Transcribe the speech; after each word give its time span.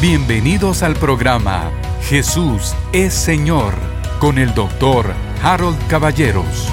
Bienvenidos 0.00 0.82
al 0.82 0.94
programa 0.94 1.70
Jesús 2.04 2.74
es 2.90 3.12
Señor 3.12 3.74
con 4.18 4.38
el 4.38 4.54
doctor 4.54 5.12
Harold 5.42 5.76
Caballeros. 5.88 6.72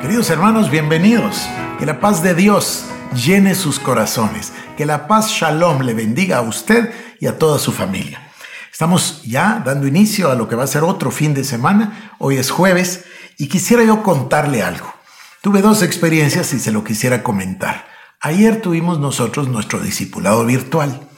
Queridos 0.00 0.30
hermanos, 0.30 0.70
bienvenidos. 0.70 1.48
Que 1.80 1.86
la 1.86 1.98
paz 1.98 2.22
de 2.22 2.36
Dios 2.36 2.84
llene 3.16 3.56
sus 3.56 3.80
corazones. 3.80 4.52
Que 4.76 4.86
la 4.86 5.08
paz 5.08 5.28
Shalom 5.28 5.80
le 5.80 5.92
bendiga 5.92 6.36
a 6.36 6.42
usted 6.42 6.94
y 7.18 7.26
a 7.26 7.36
toda 7.36 7.58
su 7.58 7.72
familia. 7.72 8.30
Estamos 8.70 9.24
ya 9.24 9.60
dando 9.64 9.88
inicio 9.88 10.30
a 10.30 10.36
lo 10.36 10.46
que 10.46 10.54
va 10.54 10.62
a 10.62 10.68
ser 10.68 10.84
otro 10.84 11.10
fin 11.10 11.34
de 11.34 11.42
semana. 11.42 12.12
Hoy 12.20 12.36
es 12.36 12.52
jueves 12.52 13.06
y 13.38 13.48
quisiera 13.48 13.82
yo 13.82 14.04
contarle 14.04 14.62
algo. 14.62 14.94
Tuve 15.42 15.62
dos 15.62 15.82
experiencias 15.82 16.52
y 16.52 16.60
se 16.60 16.70
lo 16.70 16.84
quisiera 16.84 17.24
comentar. 17.24 17.95
Ayer 18.20 18.62
tuvimos 18.62 18.98
nosotros 18.98 19.48
nuestro 19.48 19.80
discipulado 19.80 20.44
virtual. 20.46 21.08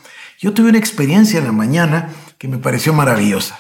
Yo 0.41 0.53
tuve 0.53 0.71
una 0.71 0.79
experiencia 0.79 1.39
en 1.39 1.45
la 1.47 1.53
mañana 1.53 2.11
que 2.39 2.49
me 2.49 2.59
pareció 2.59 2.93
maravillosa. 2.93 3.59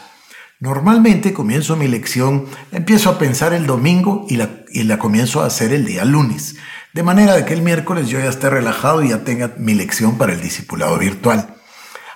Normalmente 0.60 1.32
comienzo 1.32 1.76
mi 1.76 1.86
lección, 1.86 2.46
la 2.72 2.78
empiezo 2.78 3.10
a 3.10 3.18
pensar 3.18 3.52
el 3.52 3.66
domingo 3.66 4.26
y 4.28 4.36
la, 4.36 4.50
y 4.70 4.82
la 4.82 4.98
comienzo 4.98 5.40
a 5.40 5.46
hacer 5.46 5.72
el 5.72 5.86
día 5.86 6.04
lunes. 6.04 6.56
De 6.92 7.04
manera 7.04 7.34
de 7.34 7.44
que 7.44 7.54
el 7.54 7.62
miércoles 7.62 8.08
yo 8.08 8.18
ya 8.18 8.28
esté 8.28 8.50
relajado 8.50 9.02
y 9.02 9.10
ya 9.10 9.22
tenga 9.22 9.54
mi 9.56 9.74
lección 9.74 10.18
para 10.18 10.32
el 10.32 10.40
discipulado 10.40 10.98
virtual. 10.98 11.54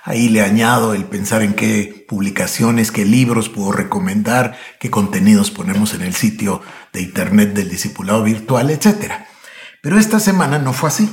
Ahí 0.03 0.27
le 0.27 0.41
añado 0.41 0.93
el 0.93 1.05
pensar 1.05 1.41
en 1.41 1.53
qué 1.53 2.05
publicaciones, 2.09 2.91
qué 2.91 3.05
libros 3.05 3.47
puedo 3.47 3.71
recomendar, 3.71 4.57
qué 4.77 4.91
contenidos 4.91 5.49
ponemos 5.49 5.93
en 5.93 6.01
el 6.01 6.13
sitio 6.13 6.61
de 6.91 7.01
internet 7.01 7.53
del 7.53 7.69
discipulado 7.69 8.23
virtual, 8.23 8.69
etc. 8.69 9.13
Pero 9.83 9.99
esta 9.99 10.21
semana 10.21 10.59
no 10.59 10.71
fue 10.71 10.87
así. 10.87 11.11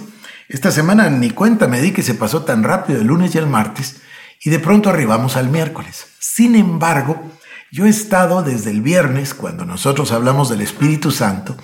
Esta 0.48 0.70
semana 0.70 1.10
ni 1.10 1.30
cuenta 1.30 1.66
me 1.66 1.80
di 1.80 1.90
que 1.90 2.04
se 2.04 2.14
pasó 2.14 2.44
tan 2.44 2.62
rápido 2.62 3.00
el 3.00 3.08
lunes 3.08 3.34
y 3.34 3.38
el 3.38 3.48
martes 3.48 3.96
y 4.40 4.50
de 4.50 4.60
pronto 4.60 4.90
arribamos 4.90 5.36
al 5.36 5.48
miércoles. 5.48 6.06
Sin 6.20 6.54
embargo, 6.54 7.20
yo 7.72 7.86
he 7.86 7.88
estado 7.88 8.44
desde 8.44 8.70
el 8.70 8.80
viernes, 8.80 9.34
cuando 9.34 9.64
nosotros 9.64 10.12
hablamos 10.12 10.48
del 10.48 10.60
Espíritu 10.60 11.10
Santo, 11.10 11.56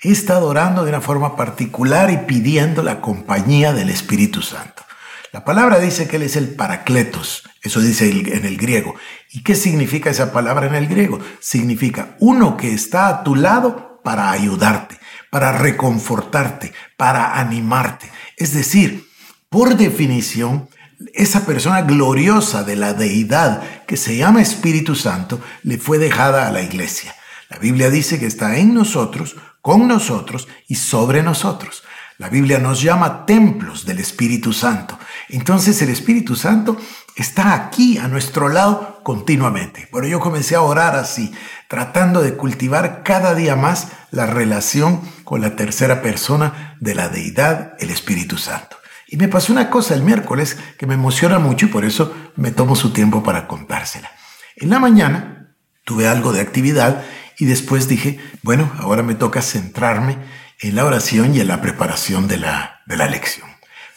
he 0.00 0.12
estado 0.12 0.46
orando 0.46 0.84
de 0.84 0.90
una 0.90 1.00
forma 1.00 1.34
particular 1.34 2.12
y 2.12 2.18
pidiendo 2.18 2.84
la 2.84 3.00
compañía 3.00 3.72
del 3.72 3.90
Espíritu 3.90 4.40
Santo. 4.40 4.84
La 5.32 5.44
palabra 5.44 5.80
dice 5.80 6.06
que 6.06 6.16
Él 6.16 6.22
es 6.22 6.36
el 6.36 6.54
Paracletos, 6.54 7.42
eso 7.62 7.80
dice 7.80 8.08
en 8.08 8.44
el 8.44 8.56
griego. 8.56 8.94
¿Y 9.32 9.42
qué 9.42 9.56
significa 9.56 10.08
esa 10.08 10.32
palabra 10.32 10.68
en 10.68 10.76
el 10.76 10.86
griego? 10.86 11.18
Significa 11.40 12.14
uno 12.20 12.56
que 12.56 12.72
está 12.72 13.08
a 13.08 13.24
tu 13.24 13.34
lado 13.34 13.93
para 14.04 14.30
ayudarte, 14.30 15.00
para 15.30 15.50
reconfortarte, 15.50 16.72
para 16.96 17.40
animarte. 17.40 18.12
Es 18.36 18.52
decir, 18.52 19.08
por 19.48 19.76
definición, 19.76 20.68
esa 21.14 21.44
persona 21.44 21.82
gloriosa 21.82 22.62
de 22.62 22.76
la 22.76 22.94
deidad 22.94 23.62
que 23.86 23.96
se 23.96 24.16
llama 24.16 24.42
Espíritu 24.42 24.94
Santo 24.94 25.40
le 25.62 25.78
fue 25.78 25.98
dejada 25.98 26.46
a 26.46 26.52
la 26.52 26.62
iglesia. 26.62 27.14
La 27.48 27.58
Biblia 27.58 27.90
dice 27.90 28.20
que 28.20 28.26
está 28.26 28.58
en 28.58 28.74
nosotros, 28.74 29.36
con 29.60 29.88
nosotros 29.88 30.48
y 30.68 30.76
sobre 30.76 31.22
nosotros. 31.22 31.82
La 32.18 32.28
Biblia 32.28 32.58
nos 32.58 32.82
llama 32.82 33.26
templos 33.26 33.86
del 33.86 33.98
Espíritu 33.98 34.52
Santo. 34.52 34.98
Entonces 35.30 35.80
el 35.82 35.88
Espíritu 35.88 36.36
Santo 36.36 36.76
está 37.16 37.54
aquí 37.54 37.98
a 37.98 38.06
nuestro 38.06 38.48
lado 38.48 38.93
continuamente. 39.04 39.88
Bueno, 39.92 40.08
yo 40.08 40.18
comencé 40.18 40.56
a 40.56 40.62
orar 40.62 40.96
así, 40.96 41.32
tratando 41.68 42.22
de 42.22 42.34
cultivar 42.34 43.04
cada 43.04 43.36
día 43.36 43.54
más 43.54 43.92
la 44.10 44.26
relación 44.26 45.00
con 45.22 45.40
la 45.40 45.54
tercera 45.54 46.02
persona 46.02 46.76
de 46.80 46.96
la 46.96 47.08
deidad, 47.08 47.74
el 47.78 47.90
Espíritu 47.90 48.36
Santo. 48.36 48.76
Y 49.06 49.16
me 49.16 49.28
pasó 49.28 49.52
una 49.52 49.70
cosa 49.70 49.94
el 49.94 50.02
miércoles 50.02 50.56
que 50.76 50.88
me 50.88 50.94
emociona 50.94 51.38
mucho 51.38 51.66
y 51.66 51.68
por 51.68 51.84
eso 51.84 52.12
me 52.34 52.50
tomo 52.50 52.74
su 52.74 52.92
tiempo 52.92 53.22
para 53.22 53.46
contársela. 53.46 54.10
En 54.56 54.70
la 54.70 54.80
mañana 54.80 55.54
tuve 55.84 56.08
algo 56.08 56.32
de 56.32 56.40
actividad 56.40 57.04
y 57.38 57.44
después 57.44 57.86
dije, 57.86 58.18
bueno, 58.42 58.72
ahora 58.78 59.02
me 59.02 59.14
toca 59.14 59.42
centrarme 59.42 60.18
en 60.60 60.74
la 60.74 60.84
oración 60.84 61.34
y 61.34 61.40
en 61.40 61.48
la 61.48 61.60
preparación 61.60 62.26
de 62.26 62.38
la, 62.38 62.82
de 62.86 62.96
la 62.96 63.08
lección. 63.08 63.48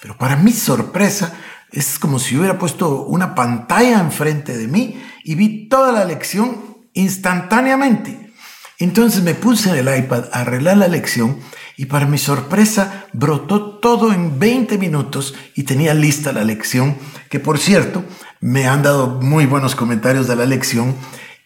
Pero 0.02 0.18
para 0.18 0.36
mi 0.36 0.52
sorpresa, 0.52 1.34
es 1.72 2.00
como 2.00 2.20
si 2.20 2.38
hubiera 2.38 2.58
puesto 2.58 3.04
una 3.04 3.36
pantalla 3.36 4.00
enfrente 4.00 4.58
de 4.58 4.68
mí 4.68 5.02
y 5.24 5.36
vi 5.36 5.68
toda 5.68 5.92
la 5.92 6.06
lección 6.06 6.78
instantáneamente. 6.94 8.32
Entonces 8.80 9.24
me 9.24 9.34
puse 9.34 9.70
en 9.70 9.88
el 9.88 9.98
iPad 9.98 10.26
a 10.32 10.42
arreglar 10.42 10.78
la 10.78 10.88
lección 10.88 11.40
y 11.78 11.86
para 11.86 12.06
mi 12.06 12.18
sorpresa 12.18 13.08
brotó 13.12 13.80
todo 13.80 14.14
en 14.14 14.40
20 14.40 14.78
minutos 14.78 15.34
y 15.56 15.64
tenía 15.64 15.94
lista 15.94 16.32
la 16.32 16.44
lección, 16.44 16.96
que 17.30 17.40
por 17.40 17.58
cierto 17.58 18.04
me 18.40 18.68
han 18.68 18.84
dado 18.84 19.20
muy 19.22 19.46
buenos 19.46 19.76
comentarios 19.76 20.28
de 20.28 20.36
la 20.36 20.46
lección. 20.46 20.96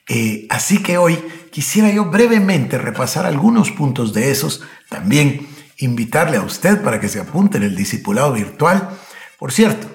Eh, 0.10 0.46
así 0.50 0.84
que 0.84 0.98
hoy 0.98 1.18
quisiera 1.52 1.90
yo 1.90 2.06
brevemente 2.06 2.78
repasar 2.78 3.26
algunos 3.26 3.72
puntos 3.72 4.14
de 4.14 4.30
esos, 4.30 4.62
también 4.90 5.48
invitarle 5.78 6.38
a 6.38 6.42
usted 6.44 6.82
para 6.82 7.00
que 7.00 7.10
se 7.10 7.20
apunte 7.20 7.58
en 7.58 7.64
el 7.64 7.76
discipulado 7.76 8.34
virtual. 8.34 8.90
Por 9.40 9.52
cierto, 9.52 9.88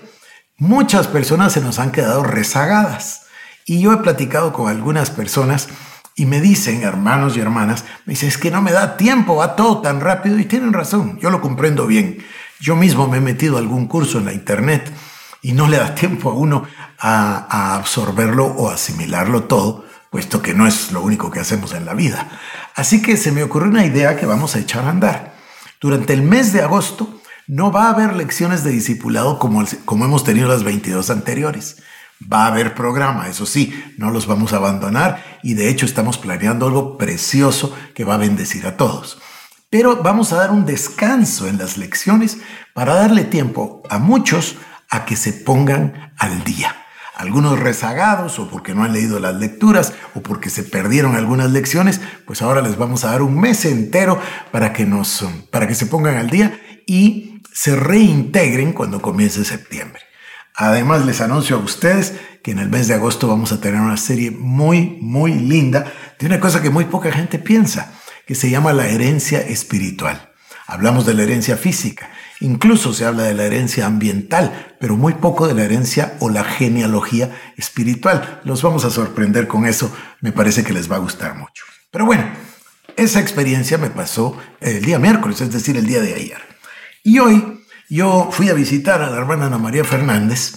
muchas 0.59 1.07
personas 1.07 1.53
se 1.53 1.61
nos 1.61 1.79
han 1.79 1.93
quedado 1.93 2.23
rezagadas 2.23 3.23
y 3.65 3.81
yo 3.81 3.93
he 3.93 3.99
platicado 3.99 4.53
con 4.53 4.69
algunas 4.71 5.11
personas 5.11 5.69
y 6.15 6.25
me 6.25 6.41
dicen, 6.41 6.83
hermanos 6.83 7.37
y 7.37 7.41
hermanas, 7.41 7.85
me 8.07 8.13
dicen, 8.13 8.31
es 8.31 8.39
que 8.39 8.51
no 8.51 8.63
me 8.63 8.73
da 8.73 8.97
tiempo, 8.97 9.37
va 9.37 9.55
todo 9.55 9.83
tan 9.83 10.01
rápido 10.01 10.39
y 10.39 10.47
tienen 10.47 10.73
razón, 10.73 11.19
yo 11.19 11.31
lo 11.31 11.43
comprendo 11.43 11.87
bien. 11.87 12.25
Yo 12.59 12.75
mismo 12.75 13.07
me 13.07 13.19
he 13.19 13.21
metido 13.21 13.59
algún 13.59 13.87
curso 13.87 14.19
en 14.19 14.25
la 14.25 14.33
internet 14.33 14.91
y 15.43 15.53
no 15.53 15.69
le 15.69 15.77
da 15.77 15.95
tiempo 15.95 16.31
a 16.31 16.35
uno 16.35 16.65
a, 16.99 17.47
a 17.51 17.77
absorberlo 17.77 18.47
o 18.47 18.71
asimilarlo 18.71 19.45
todo, 19.45 19.85
puesto 20.11 20.41
que 20.41 20.55
no 20.55 20.67
es 20.67 20.93
lo 20.93 21.03
único 21.03 21.31
que 21.31 21.41
hacemos 21.41 21.75
en 21.75 21.85
la 21.85 21.93
vida. 21.93 22.31
Así 22.75 23.03
que 23.03 23.19
se 23.19 23.33
me 23.33 23.43
ocurrió 23.43 23.69
una 23.69 23.85
idea 23.85 24.17
que 24.17 24.25
vamos 24.25 24.57
a 24.57 24.61
echar 24.61 24.87
a 24.87 24.91
andar. 24.91 25.35
Durante 25.81 26.15
el 26.15 26.23
mes 26.23 26.55
de 26.55 26.63
agosto 26.63 27.16
no 27.47 27.71
va 27.71 27.87
a 27.87 27.91
haber 27.91 28.15
lecciones 28.15 28.65
de 28.65 28.71
discipulado 28.71 29.39
como, 29.39 29.65
como 29.85 30.05
hemos 30.05 30.25
tenido 30.25 30.49
las 30.49 30.65
22 30.65 31.11
anteriores. 31.11 31.83
Va 32.21 32.45
a 32.45 32.47
haber 32.49 32.75
programa, 32.75 33.29
eso 33.29 33.45
sí, 33.45 33.75
no 33.99 34.11
los 34.11 34.27
vamos 34.27 34.53
a 34.53 34.57
abandonar 34.57 35.23
y 35.43 35.55
de 35.55 35.69
hecho 35.69 35.85
estamos 35.85 36.17
planeando 36.17 36.67
algo 36.67 36.97
precioso 36.97 37.77
que 37.95 38.05
va 38.05 38.15
a 38.15 38.19
bendecir 38.19 38.67
a 38.67 38.77
todos. 38.77 39.19
Pero 39.69 40.03
vamos 40.03 40.33
a 40.33 40.37
dar 40.37 40.51
un 40.51 40.65
descanso 40.65 41.47
en 41.47 41.59
las 41.59 41.77
lecciones 41.77 42.39
para 42.73 42.95
darle 42.95 43.25
tiempo 43.25 43.83
a 43.91 43.99
muchos 43.99 44.57
a 44.89 45.05
que 45.05 45.17
se 45.17 45.33
pongan 45.33 46.13
al 46.17 46.43
día. 46.45 46.75
Algunos 47.15 47.59
rezagados 47.59 48.39
o 48.39 48.49
porque 48.49 48.75
no 48.75 48.85
han 48.85 48.93
leído 48.93 49.19
las 49.19 49.35
lecturas 49.37 49.93
o 50.15 50.21
porque 50.21 50.51
se 50.51 50.63
perdieron 50.63 51.17
algunas 51.17 51.51
lecciones, 51.51 52.01
pues 52.27 52.43
ahora 52.43 52.63
les 52.63 52.77
vamos 52.77 53.05
a 53.05 53.11
dar 53.11 53.23
un 53.23 53.39
mes 53.39 53.65
entero 53.65 54.21
para 54.53 54.73
que 54.73 54.85
nos 54.85 55.25
para 55.51 55.67
que 55.67 55.75
se 55.75 55.87
pongan 55.87 56.17
al 56.17 56.31
día 56.31 56.59
y 56.87 57.36
se 57.53 57.77
reintegren 57.77 58.73
cuando 58.73 59.01
comience 59.01 59.45
septiembre. 59.45 60.03
Además, 60.55 61.05
les 61.05 61.21
anuncio 61.21 61.57
a 61.57 61.61
ustedes 61.61 62.15
que 62.43 62.51
en 62.51 62.59
el 62.59 62.71
mes 62.71 62.89
de 62.89 62.95
agosto 62.95 63.29
vamos 63.29 63.53
a 63.53 63.61
tener 63.61 63.81
una 63.81 63.99
serie 63.99 64.31
muy, 64.31 64.99
muy 65.03 65.35
linda 65.35 65.93
de 66.19 66.27
una 66.27 66.41
cosa 66.41 66.63
que 66.63 66.71
muy 66.71 66.87
poca 66.87 67.13
gente 67.13 67.39
piensa, 67.39 67.93
que 68.27 68.35
se 68.35 68.49
llama 68.49 68.73
la 68.73 68.87
herencia 68.87 69.41
espiritual. 69.41 70.33
Hablamos 70.67 71.05
de 71.05 71.15
la 71.15 71.25
herencia 71.25 71.57
física, 71.57 72.09
incluso 72.41 72.95
se 72.95 73.05
habla 73.05 73.25
de 73.25 73.35
la 73.35 73.45
herencia 73.45 73.87
ambiental, 73.87 74.77
pero 74.81 74.97
muy 74.97 75.15
poco 75.15 75.47
de 75.47 75.55
la 75.55 75.65
herencia 75.65 76.17
o 76.21 76.31
la 76.31 76.43
genealogía 76.43 77.37
espiritual. 77.57 78.41
Los 78.45 78.63
vamos 78.63 78.85
a 78.85 78.91
sorprender 78.91 79.47
con 79.47 79.67
eso, 79.67 79.95
me 80.21 80.33
parece 80.33 80.65
que 80.65 80.73
les 80.73 80.91
va 80.91 80.97
a 80.97 81.01
gustar 81.01 81.37
mucho. 81.37 81.65
Pero 81.91 82.07
bueno, 82.07 82.25
esa 82.97 83.21
experiencia 83.21 83.77
me 83.77 83.91
pasó 83.91 84.37
el 84.61 84.83
día 84.83 84.99
miércoles, 84.99 85.41
es 85.43 85.53
decir, 85.53 85.77
el 85.77 85.87
día 85.87 86.01
de 86.01 86.15
ayer. 86.15 86.56
Y 87.07 87.21
hoy 87.21 87.63
yo 87.89 88.31
fui 88.33 88.49
a 88.49 88.55
visitar 88.55 89.01
a 89.01 89.09
la 89.09 89.17
hermana 89.19 89.47
Ana 89.47 89.59
María 89.59 89.85
Fernández 89.85 90.55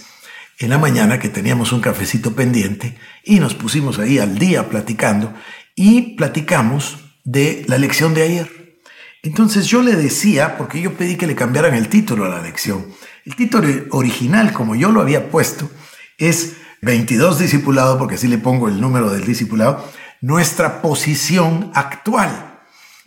en 0.58 0.70
la 0.70 0.78
mañana 0.78 1.20
que 1.20 1.28
teníamos 1.28 1.70
un 1.70 1.80
cafecito 1.80 2.34
pendiente 2.34 2.98
y 3.22 3.38
nos 3.38 3.54
pusimos 3.54 4.00
ahí 4.00 4.18
al 4.18 4.36
día 4.36 4.68
platicando 4.68 5.32
y 5.76 6.16
platicamos 6.16 6.98
de 7.22 7.64
la 7.68 7.78
lección 7.78 8.14
de 8.14 8.22
ayer. 8.24 8.80
Entonces 9.22 9.66
yo 9.66 9.80
le 9.80 9.94
decía, 9.94 10.58
porque 10.58 10.80
yo 10.80 10.94
pedí 10.94 11.14
que 11.14 11.28
le 11.28 11.36
cambiaran 11.36 11.72
el 11.74 11.88
título 11.88 12.24
a 12.24 12.28
la 12.28 12.42
lección, 12.42 12.84
el 13.24 13.36
título 13.36 13.68
original, 13.92 14.52
como 14.52 14.74
yo 14.74 14.90
lo 14.90 15.02
había 15.02 15.30
puesto, 15.30 15.70
es 16.18 16.56
22 16.82 17.38
discipulado, 17.38 17.96
porque 17.96 18.16
así 18.16 18.26
le 18.26 18.38
pongo 18.38 18.66
el 18.66 18.80
número 18.80 19.08
del 19.12 19.24
discipulado, 19.24 19.88
nuestra 20.20 20.82
posición 20.82 21.70
actual. 21.74 22.49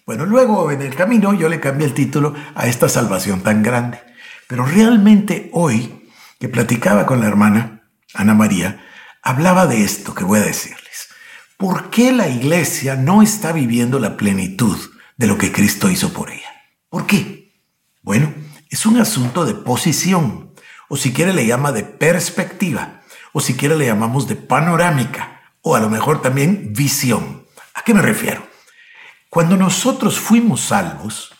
Bueno, 0.06 0.26
luego 0.26 0.70
en 0.72 0.82
el 0.82 0.96
camino 0.96 1.34
yo 1.34 1.48
le 1.48 1.62
cambié 1.62 1.88
el 1.88 1.94
título 1.94 2.34
a 2.56 2.68
esta 2.68 2.90
salvación 2.90 3.42
tan 3.42 3.64
grande. 3.64 4.02
Pero 4.48 4.66
realmente 4.66 5.50
hoy, 5.54 6.10
que 6.40 6.50
platicaba 6.50 7.06
con 7.06 7.22
la 7.22 7.28
hermana 7.28 7.90
Ana 8.14 8.34
María, 8.34 8.86
hablaba 9.22 9.66
de 9.66 9.84
esto 9.84 10.14
que 10.14 10.26
voy 10.26 10.40
a 10.40 10.44
decirles. 10.44 11.08
¿Por 11.56 11.90
qué 11.90 12.12
la 12.12 12.28
iglesia 12.28 12.96
no 12.96 13.22
está 13.22 13.54
viviendo 13.54 13.98
la 13.98 14.18
plenitud 14.18 14.78
de 15.16 15.28
lo 15.28 15.38
que 15.38 15.54
Cristo 15.54 15.90
hizo 15.90 16.12
por 16.12 16.30
ella? 16.30 16.52
¿Por 16.90 17.08
qué? 17.08 17.54
Bueno, 18.02 18.34
es 18.70 18.86
un 18.86 19.00
asunto 19.00 19.46
de 19.46 19.54
posición. 19.54 20.54
o 20.90 20.98
si 20.98 21.12
quiere 21.12 21.34
le 21.34 21.48
llama 21.48 21.72
de 21.72 21.84
perspectiva, 21.84 23.02
o 23.32 23.40
si 23.40 23.56
quiere 23.56 23.76
le 23.78 23.88
llamamos 23.88 24.28
de 24.28 24.36
panorámica, 24.36 25.42
o 25.62 25.76
a 25.76 25.80
lo 25.80 25.90
mejor 25.90 26.22
también 26.22 26.72
visión. 26.74 27.48
¿A 27.74 27.82
qué 27.82 27.96
me 27.96 28.02
refiero? 28.02 28.53
Cuando 29.34 29.58
nosotros 29.58 30.20
fuimos 30.20 30.62
salvos, 30.62 31.34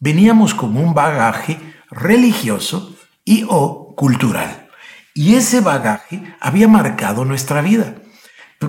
veníamos 0.00 0.52
con 0.52 0.76
un 0.76 0.92
bagaje 0.92 1.58
religioso 1.90 2.94
y 3.24 3.46
o 3.48 3.94
cultural. 3.96 4.68
Y 5.14 5.34
ese 5.34 5.62
bagaje 5.62 6.36
había 6.40 6.68
marcado 6.68 7.24
nuestra 7.24 7.62
vida. 7.62 7.94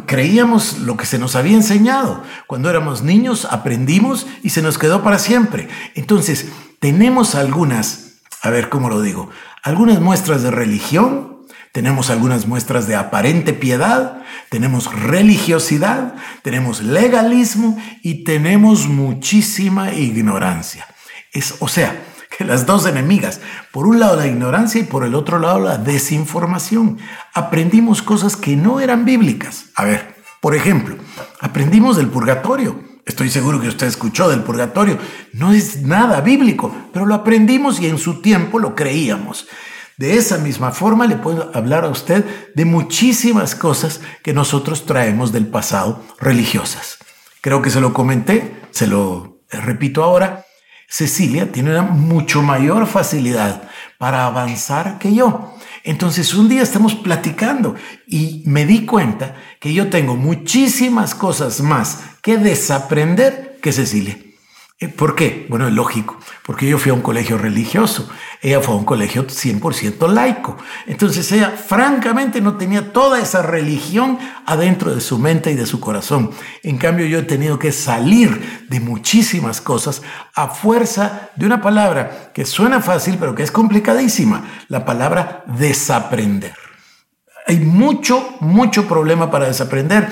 Creíamos 0.06 0.80
lo 0.80 0.96
que 0.96 1.06
se 1.06 1.20
nos 1.20 1.36
había 1.36 1.58
enseñado. 1.58 2.24
Cuando 2.48 2.70
éramos 2.70 3.02
niños 3.02 3.44
aprendimos 3.52 4.26
y 4.44 4.52
se 4.52 4.62
nos 4.62 4.78
quedó 4.78 5.04
para 5.04 5.20
siempre. 5.20 5.68
Entonces, 5.96 6.48
tenemos 6.80 7.36
algunas, 7.36 8.22
a 8.42 8.50
ver 8.50 8.70
cómo 8.70 8.88
lo 8.88 9.02
digo, 9.02 9.30
algunas 9.62 10.00
muestras 10.00 10.42
de 10.42 10.52
religión, 10.52 11.38
tenemos 11.71 12.10
algunas 12.10 12.48
muestras 12.48 12.88
de 12.88 12.95
aparente 12.95 13.54
piedad, 13.54 14.24
tenemos 14.50 14.92
religiosidad, 14.94 16.16
tenemos 16.42 16.81
legalismo 16.81 17.77
y 18.01 18.24
tenemos 18.24 18.88
muchísima 18.88 19.94
ignorancia. 19.94 20.88
Es, 21.31 21.56
o 21.60 21.68
sea, 21.68 22.04
que 22.38 22.44
las 22.44 22.66
dos 22.66 22.86
enemigas, 22.86 23.42
por 23.71 23.86
un 23.86 24.00
lado 24.00 24.16
la 24.16 24.27
ignorancia 24.27 24.81
y 24.81 24.86
por 24.86 25.04
el 25.04 25.13
otro 25.16 25.39
lado 25.39 25.60
la 25.60 25.77
desinformación. 25.77 26.98
Aprendimos 27.33 28.01
cosas 28.01 28.36
que 28.36 28.56
no 28.56 28.80
eran 28.80 29.06
bíblicas. 29.06 29.66
A 29.75 29.86
ver, 29.86 30.16
por 30.42 30.56
ejemplo, 30.56 30.95
aprendimos 31.39 31.98
del 31.98 32.07
purgatorio. 32.07 32.80
Estoy 33.06 33.30
seguro 33.30 33.60
que 33.60 33.68
usted 33.68 33.88
escuchó 33.88 34.30
del 34.30 34.42
purgatorio. 34.42 34.98
No 35.33 35.51
es 35.51 35.81
nada 35.81 36.21
bíblico, 36.21 36.74
pero 36.94 37.06
lo 37.06 37.16
aprendimos 37.16 37.80
y 37.80 37.88
en 37.88 37.98
su 37.98 38.21
tiempo 38.21 38.60
lo 38.60 38.75
creíamos. 38.75 39.48
De 40.00 40.16
esa 40.16 40.38
misma 40.38 40.72
forma 40.72 41.07
le 41.07 41.18
puedo 41.18 41.51
hablar 41.54 41.84
a 41.84 41.90
usted 41.90 42.24
de 42.56 42.63
muchísimas 42.63 43.54
cosas 43.54 44.00
que 44.24 44.34
nosotros 44.34 44.86
traemos 44.86 45.34
del 45.34 45.46
pasado 45.46 46.01
religiosas. 46.22 47.00
Creo 47.42 47.62
que 47.62 47.69
se 47.69 47.81
lo 47.81 47.94
comenté, 47.94 48.62
se 48.72 48.88
lo 48.88 49.42
repito 49.50 50.01
ahora. 50.01 50.46
Cecilia 50.88 51.51
tiene 51.51 51.72
una 51.72 51.81
mucho 51.81 52.42
mayor 52.42 52.88
facilidad 52.88 53.63
para 53.98 54.25
avanzar 54.25 55.00
que 55.00 55.13
yo. 55.13 55.54
Entonces 55.84 56.34
un 56.34 56.48
día 56.48 56.62
estamos 56.62 56.95
platicando 56.95 57.75
y 58.07 58.42
me 58.45 58.66
di 58.66 58.86
cuenta 58.86 59.36
que 59.60 59.74
yo 59.74 59.90
tengo 59.90 60.16
muchísimas 60.16 61.13
cosas 61.13 61.60
más 61.60 62.00
que 62.22 62.38
desaprender 62.38 63.60
que 63.62 63.74
Cecilia. 63.74 64.18
Eh, 64.81 64.88
¿Por 64.88 65.14
qué? 65.14 65.46
Bueno, 65.50 65.68
es 65.68 65.74
lógico, 65.74 66.18
porque 66.42 66.66
yo 66.66 66.78
fui 66.78 66.90
a 66.90 66.94
un 66.94 67.02
colegio 67.02 67.38
religioso, 67.38 68.10
ella 68.42 68.62
fue 68.62 68.74
a 68.74 68.78
un 68.78 68.86
colegio 68.86 69.28
100% 69.28 70.08
laico. 70.08 70.56
Entonces 70.88 71.30
ella 71.34 71.50
francamente 71.50 72.40
no 72.40 72.56
tenía 72.56 72.94
toda 72.94 73.20
esa 73.20 73.42
religión 73.42 74.18
adentro 74.46 74.96
de 74.96 75.02
su 75.02 75.20
mente 75.20 75.52
y 75.52 75.56
de 75.56 75.66
su 75.66 75.81
corazón. 75.81 76.31
En 76.64 76.78
cambio 76.78 77.06
yo 77.08 77.20
he 77.20 77.24
tenido 77.24 77.60
que 77.60 77.74
salir 77.74 78.66
de 78.70 78.80
muchísimas 78.80 79.60
cosas 79.60 80.02
a 80.34 80.48
fuerza 80.48 81.30
de 81.36 81.46
una 81.46 81.62
palabra 81.62 82.31
que 82.34 82.46
suena 82.46 82.80
fácil 82.80 83.18
pero 83.20 83.36
que 83.36 83.44
es 83.44 83.52
complicadísima, 83.52 84.46
la 84.70 84.86
palabra 84.86 85.44
desaprender. 85.46 86.56
Hay 87.48 87.58
mucho, 87.60 88.38
mucho 88.40 88.88
problema 88.88 89.30
para 89.30 89.48
desaprender 89.48 90.08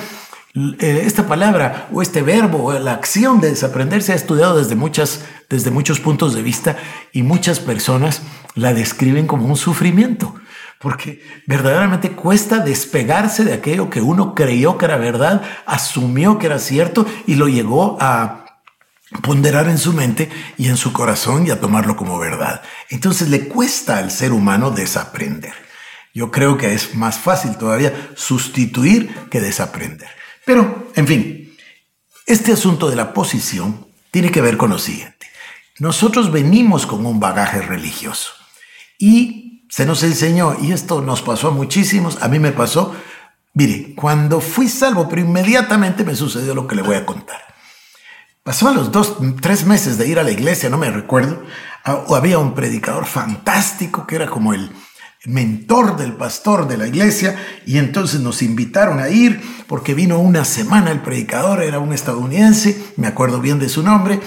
esta 0.80 1.28
palabra 1.28 1.88
o 1.92 2.02
este 2.02 2.22
verbo 2.22 2.66
o 2.66 2.80
la 2.80 2.94
acción 2.94 3.40
de 3.40 3.50
desaprender 3.50 4.02
se 4.02 4.14
ha 4.14 4.16
estudiado 4.16 4.58
desde, 4.58 4.76
muchas, 4.76 5.26
desde 5.50 5.72
muchos 5.72 6.00
puntos 6.00 6.34
de 6.34 6.42
vista 6.42 6.78
y 7.14 7.22
muchas 7.22 7.60
personas 7.60 8.22
la 8.56 8.74
describen 8.74 9.28
como 9.28 9.46
un 9.46 9.56
sufrimiento, 9.56 10.34
porque 10.80 11.24
verdaderamente 11.46 12.14
cuesta 12.14 12.58
despegarse 12.60 13.44
de 13.44 13.54
aquello 13.54 13.90
que 13.90 14.02
uno 14.02 14.34
creyó 14.34 14.78
que 14.78 14.86
era 14.86 14.98
verdad, 14.98 15.44
asumió 15.68 16.40
que 16.40 16.48
era 16.48 16.60
cierto 16.60 17.06
y 17.28 17.36
lo 17.36 17.48
llegó 17.48 17.98
a 18.02 18.46
ponderar 19.22 19.68
en 19.70 19.78
su 19.78 19.94
mente 19.94 20.30
y 20.58 20.70
en 20.70 20.78
su 20.78 20.92
corazón 20.92 21.46
y 21.46 21.52
a 21.52 21.60
tomarlo 21.60 21.96
como 21.96 22.18
verdad. 22.18 22.62
Entonces 22.90 23.30
le 23.30 23.48
cuesta 23.48 24.00
al 24.00 24.10
ser 24.10 24.32
humano 24.32 24.72
desaprender. 24.72 25.54
Yo 26.16 26.32
creo 26.32 26.58
que 26.58 26.74
es 26.74 26.96
más 26.96 27.20
fácil 27.20 27.58
todavía 27.58 27.94
sustituir 28.16 29.14
que 29.30 29.40
desaprender. 29.40 30.17
Pero, 30.48 30.88
en 30.96 31.06
fin, 31.06 31.58
este 32.26 32.54
asunto 32.54 32.90
de 32.90 32.96
la 32.96 33.12
posición 33.12 33.86
tiene 34.12 34.32
que 34.32 34.40
ver 34.40 34.56
con 34.56 34.70
lo 34.70 34.80
siguiente. 34.80 35.28
Nosotros 35.78 36.32
venimos 36.32 36.86
con 36.88 37.06
un 37.06 37.20
bagaje 37.20 37.62
religioso 37.62 38.32
y 38.98 39.66
se 39.70 39.86
nos 39.86 40.04
enseñó, 40.04 40.56
y 40.62 40.72
esto 40.72 41.02
nos 41.02 41.22
pasó 41.22 41.50
a 41.50 41.52
muchísimos, 41.52 42.24
a 42.24 42.30
mí 42.30 42.40
me 42.40 42.54
pasó, 42.54 42.96
mire, 43.56 43.94
cuando 43.94 44.40
fui 44.40 44.70
salvo, 44.70 45.10
pero 45.10 45.22
inmediatamente 45.22 46.06
me 46.06 46.16
sucedió 46.16 46.56
lo 46.56 46.66
que 46.66 46.78
le 46.78 46.82
voy 46.82 46.96
a 46.96 47.06
contar. 47.06 47.42
Pasó 48.42 48.74
los 48.74 48.94
dos, 48.94 49.18
tres 49.42 49.66
meses 49.66 49.98
de 49.98 50.08
ir 50.08 50.18
a 50.18 50.24
la 50.24 50.32
iglesia, 50.32 50.70
no 50.70 50.78
me 50.78 50.90
recuerdo, 50.90 51.44
había 51.84 52.40
un 52.40 52.56
predicador 52.56 53.06
fantástico 53.06 54.08
que 54.08 54.16
era 54.16 54.28
como 54.28 54.54
el, 54.54 54.72
mentor 55.26 55.98
del 55.98 56.14
pastor 56.14 56.68
de 56.68 56.78
la 56.78 56.88
iglesia 56.88 57.36
y 57.66 57.78
entonces 57.78 58.22
nos 58.22 58.42
invitaron 58.42 59.00
a 59.00 59.10
ir 59.10 59.42
porque 59.68 59.94
vino 59.94 60.20
una 60.20 60.46
semana 60.46 60.92
el 60.92 61.02
predicador, 61.02 61.62
era 61.62 61.80
un 61.80 61.94
estadounidense, 61.94 62.94
me 62.96 63.08
acuerdo 63.08 63.42
bien 63.42 63.60
de 63.60 63.70
su 63.70 63.84
nombre, 63.84 64.20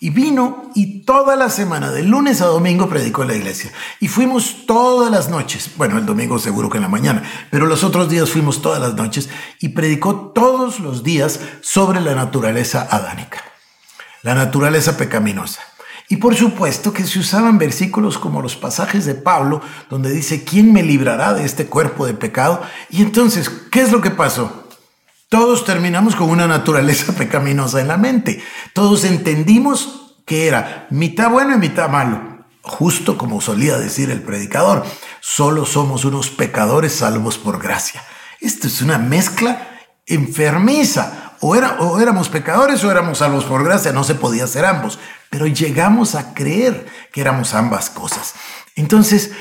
y 0.00 0.10
vino 0.10 0.70
y 0.74 1.02
toda 1.02 1.34
la 1.34 1.50
semana, 1.50 1.90
de 1.90 2.02
lunes 2.02 2.40
a 2.40 2.46
domingo, 2.46 2.88
predicó 2.88 3.22
en 3.22 3.28
la 3.28 3.34
iglesia. 3.34 3.72
Y 4.00 4.08
fuimos 4.08 4.66
todas 4.66 5.10
las 5.10 5.28
noches, 5.28 5.70
bueno, 5.76 5.98
el 5.98 6.06
domingo 6.06 6.38
seguro 6.38 6.70
que 6.70 6.78
en 6.78 6.82
la 6.82 6.88
mañana, 6.88 7.22
pero 7.50 7.66
los 7.66 7.82
otros 7.82 8.08
días 8.08 8.30
fuimos 8.30 8.62
todas 8.62 8.80
las 8.80 8.94
noches 8.94 9.28
y 9.60 9.70
predicó 9.70 10.32
todos 10.34 10.78
los 10.78 11.02
días 11.02 11.40
sobre 11.62 12.00
la 12.00 12.14
naturaleza 12.14 12.86
adánica, 12.90 13.42
la 14.22 14.34
naturaleza 14.34 14.96
pecaminosa. 14.96 15.62
Y 16.08 16.16
por 16.16 16.34
supuesto 16.34 16.92
que 16.92 17.04
se 17.04 17.18
usaban 17.18 17.58
versículos 17.58 18.16
como 18.16 18.40
los 18.40 18.56
pasajes 18.56 19.04
de 19.04 19.14
Pablo, 19.14 19.60
donde 19.90 20.10
dice, 20.10 20.42
¿quién 20.42 20.72
me 20.72 20.82
librará 20.82 21.34
de 21.34 21.44
este 21.44 21.66
cuerpo 21.66 22.06
de 22.06 22.14
pecado? 22.14 22.62
Y 22.88 23.02
entonces, 23.02 23.50
¿qué 23.70 23.82
es 23.82 23.92
lo 23.92 24.00
que 24.00 24.10
pasó? 24.10 24.64
Todos 25.28 25.66
terminamos 25.66 26.16
con 26.16 26.30
una 26.30 26.46
naturaleza 26.46 27.12
pecaminosa 27.18 27.80
en 27.80 27.88
la 27.88 27.98
mente. 27.98 28.42
Todos 28.72 29.04
entendimos 29.04 30.14
que 30.24 30.46
era 30.46 30.86
mitad 30.90 31.30
bueno 31.30 31.54
y 31.54 31.58
mitad 31.58 31.90
malo. 31.90 32.38
Justo 32.62 33.18
como 33.18 33.40
solía 33.40 33.78
decir 33.78 34.10
el 34.10 34.22
predicador, 34.22 34.84
solo 35.20 35.66
somos 35.66 36.04
unos 36.04 36.30
pecadores 36.30 36.92
salvos 36.92 37.38
por 37.38 37.62
gracia. 37.62 38.02
Esto 38.40 38.66
es 38.66 38.80
una 38.80 38.98
mezcla 38.98 39.78
enfermiza. 40.06 41.34
O, 41.40 41.54
era, 41.54 41.76
o 41.80 42.00
éramos 42.00 42.28
pecadores 42.28 42.82
o 42.82 42.90
éramos 42.90 43.18
salvos 43.18 43.44
por 43.44 43.62
gracia, 43.62 43.92
no 43.92 44.02
se 44.02 44.16
podía 44.16 44.46
ser 44.46 44.64
ambos, 44.64 44.98
pero 45.30 45.46
llegamos 45.46 46.14
a 46.14 46.34
creer 46.34 46.86
que 47.12 47.20
éramos 47.20 47.54
ambas 47.54 47.90
cosas. 47.90 48.34
Entonces, 48.76 49.32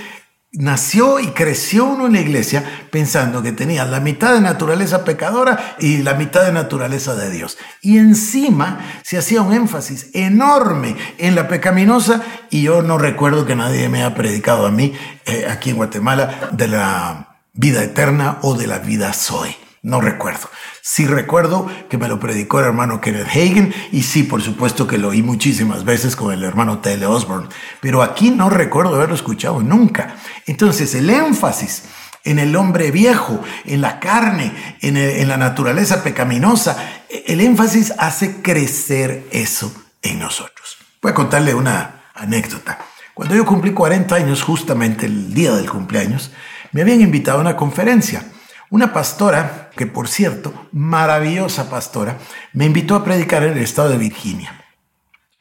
nació 0.52 1.20
y 1.20 1.28
creció 1.28 1.86
uno 1.86 2.08
en 2.08 2.14
la 2.14 2.22
iglesia 2.22 2.64
pensando 2.90 3.44
que 3.44 3.52
tenía 3.52 3.86
la 3.86 4.00
mitad 4.00 4.34
de 4.34 4.42
naturaleza 4.42 5.04
pecadora 5.04 5.76
y 5.80 6.00
la 6.00 6.14
mitad 6.16 6.46
de 6.46 6.52
naturaleza 6.52 7.16
de 7.16 7.30
Dios. 7.30 7.58
Y 7.82 7.98
encima 7.98 8.80
se 9.04 9.18
hacía 9.18 9.42
un 9.42 9.54
énfasis 9.54 10.10
enorme 10.14 10.96
en 11.18 11.36
la 11.36 11.48
pecaminosa 11.48 12.22
y 12.50 12.64
yo 12.64 12.82
no 12.82 12.98
recuerdo 12.98 13.46
que 13.46 13.56
nadie 13.56 13.90
me 13.90 14.04
haya 14.04 14.16
predicado 14.16 14.66
a 14.66 14.72
mí 14.72 14.94
eh, 15.26 15.48
aquí 15.50 15.72
en 15.72 15.78
Guatemala 15.78 16.50
de 16.52 16.68
la 16.68 17.38
vida 17.54 17.84
eterna 17.84 18.40
o 18.42 18.56
de 18.56 18.68
la 18.68 18.80
vida 18.80 19.14
Zoe. 19.14 19.67
No 19.88 20.02
recuerdo. 20.02 20.50
Sí 20.82 21.08
recuerdo 21.08 21.66
que 21.90 21.98
me 21.98 22.10
lo 22.10 22.20
predicó 22.20 22.60
el 22.60 22.66
hermano 22.66 23.00
Kenneth 23.00 23.30
Hagen 23.30 23.74
y 23.94 24.04
sí, 24.04 24.24
por 24.24 24.42
supuesto 24.42 24.86
que 24.86 24.98
lo 24.98 25.08
oí 25.08 25.24
muchísimas 25.24 25.86
veces 25.86 26.18
con 26.18 26.34
el 26.34 26.44
hermano 26.44 26.80
T.L. 26.80 27.06
Osborne, 27.06 27.48
pero 27.80 28.04
aquí 28.04 28.32
no 28.32 28.50
recuerdo 28.50 28.96
haberlo 28.96 29.16
escuchado 29.16 29.62
nunca. 29.62 30.18
Entonces 30.46 30.94
el 30.94 31.10
énfasis 31.10 31.86
en 32.26 32.38
el 32.38 32.58
hombre 32.58 32.92
viejo, 32.92 33.42
en 33.64 33.80
la 33.80 34.02
carne, 34.02 34.76
en, 34.82 34.98
en 34.98 35.30
la 35.30 35.38
naturaleza 35.38 36.04
pecaminosa, 36.04 37.06
el 37.26 37.40
énfasis 37.40 37.94
hace 37.98 38.42
crecer 38.42 39.26
eso 39.32 39.74
en 40.02 40.20
nosotros. 40.20 40.80
Voy 41.02 41.14
a 41.14 41.16
contarle 41.16 41.56
una 41.56 42.12
anécdota. 42.14 42.78
Cuando 43.14 43.36
yo 43.36 43.46
cumplí 43.46 43.72
40 43.72 44.14
años, 44.14 44.44
justamente 44.44 45.06
el 45.06 45.34
día 45.34 45.54
del 45.54 45.70
cumpleaños, 45.70 46.34
me 46.74 46.82
habían 46.82 47.00
invitado 47.00 47.38
a 47.38 47.42
una 47.42 47.56
conferencia 47.56 48.26
una 48.70 48.94
pastora, 48.94 49.70
que 49.76 49.88
por 49.88 50.08
cierto, 50.08 50.54
maravillosa 50.72 51.70
pastora, 51.70 52.18
me 52.54 52.66
invitó 52.66 52.96
a 52.96 53.04
predicar 53.04 53.44
en 53.44 53.54
el 53.54 53.64
estado 53.64 53.90
de 53.90 53.98
Virginia. 53.98 54.66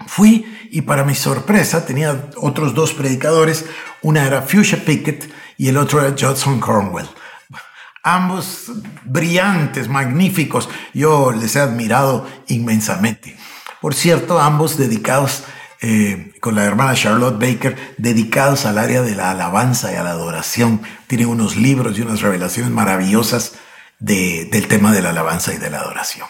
Fui 0.06 0.68
y 0.70 0.82
para 0.82 1.04
mi 1.04 1.14
sorpresa 1.14 1.84
tenía 1.84 2.28
otros 2.36 2.74
dos 2.74 2.92
predicadores, 2.92 3.64
una 4.02 4.26
era 4.26 4.42
Fuchsia 4.42 4.84
Pickett 4.84 5.32
y 5.56 5.68
el 5.68 5.76
otro 5.76 6.00
era 6.04 6.14
Judson 6.18 6.60
Cornwell. 6.60 7.08
Ambos 8.04 8.70
brillantes, 9.04 9.88
magníficos, 9.88 10.68
yo 10.94 11.32
les 11.32 11.56
he 11.56 11.60
admirado 11.60 12.26
inmensamente. 12.46 13.36
Por 13.80 13.94
cierto, 13.94 14.38
ambos 14.38 14.76
dedicados 14.76 15.42
eh, 15.80 16.32
con 16.40 16.54
la 16.54 16.64
hermana 16.64 16.94
Charlotte 16.94 17.38
Baker 17.38 17.76
dedicados 17.98 18.66
al 18.66 18.78
área 18.78 19.02
de 19.02 19.14
la 19.14 19.30
alabanza 19.30 19.92
y 19.92 19.96
a 19.96 20.02
la 20.02 20.10
adoración. 20.10 20.80
Tienen 21.06 21.28
unos 21.28 21.56
libros 21.56 21.98
y 21.98 22.02
unas 22.02 22.20
revelaciones 22.20 22.70
maravillosas 22.70 23.54
del 23.98 24.68
tema 24.68 24.92
de 24.92 25.02
la 25.02 25.10
alabanza 25.10 25.54
y 25.54 25.58
de 25.58 25.70
la 25.70 25.80
adoración. 25.80 26.26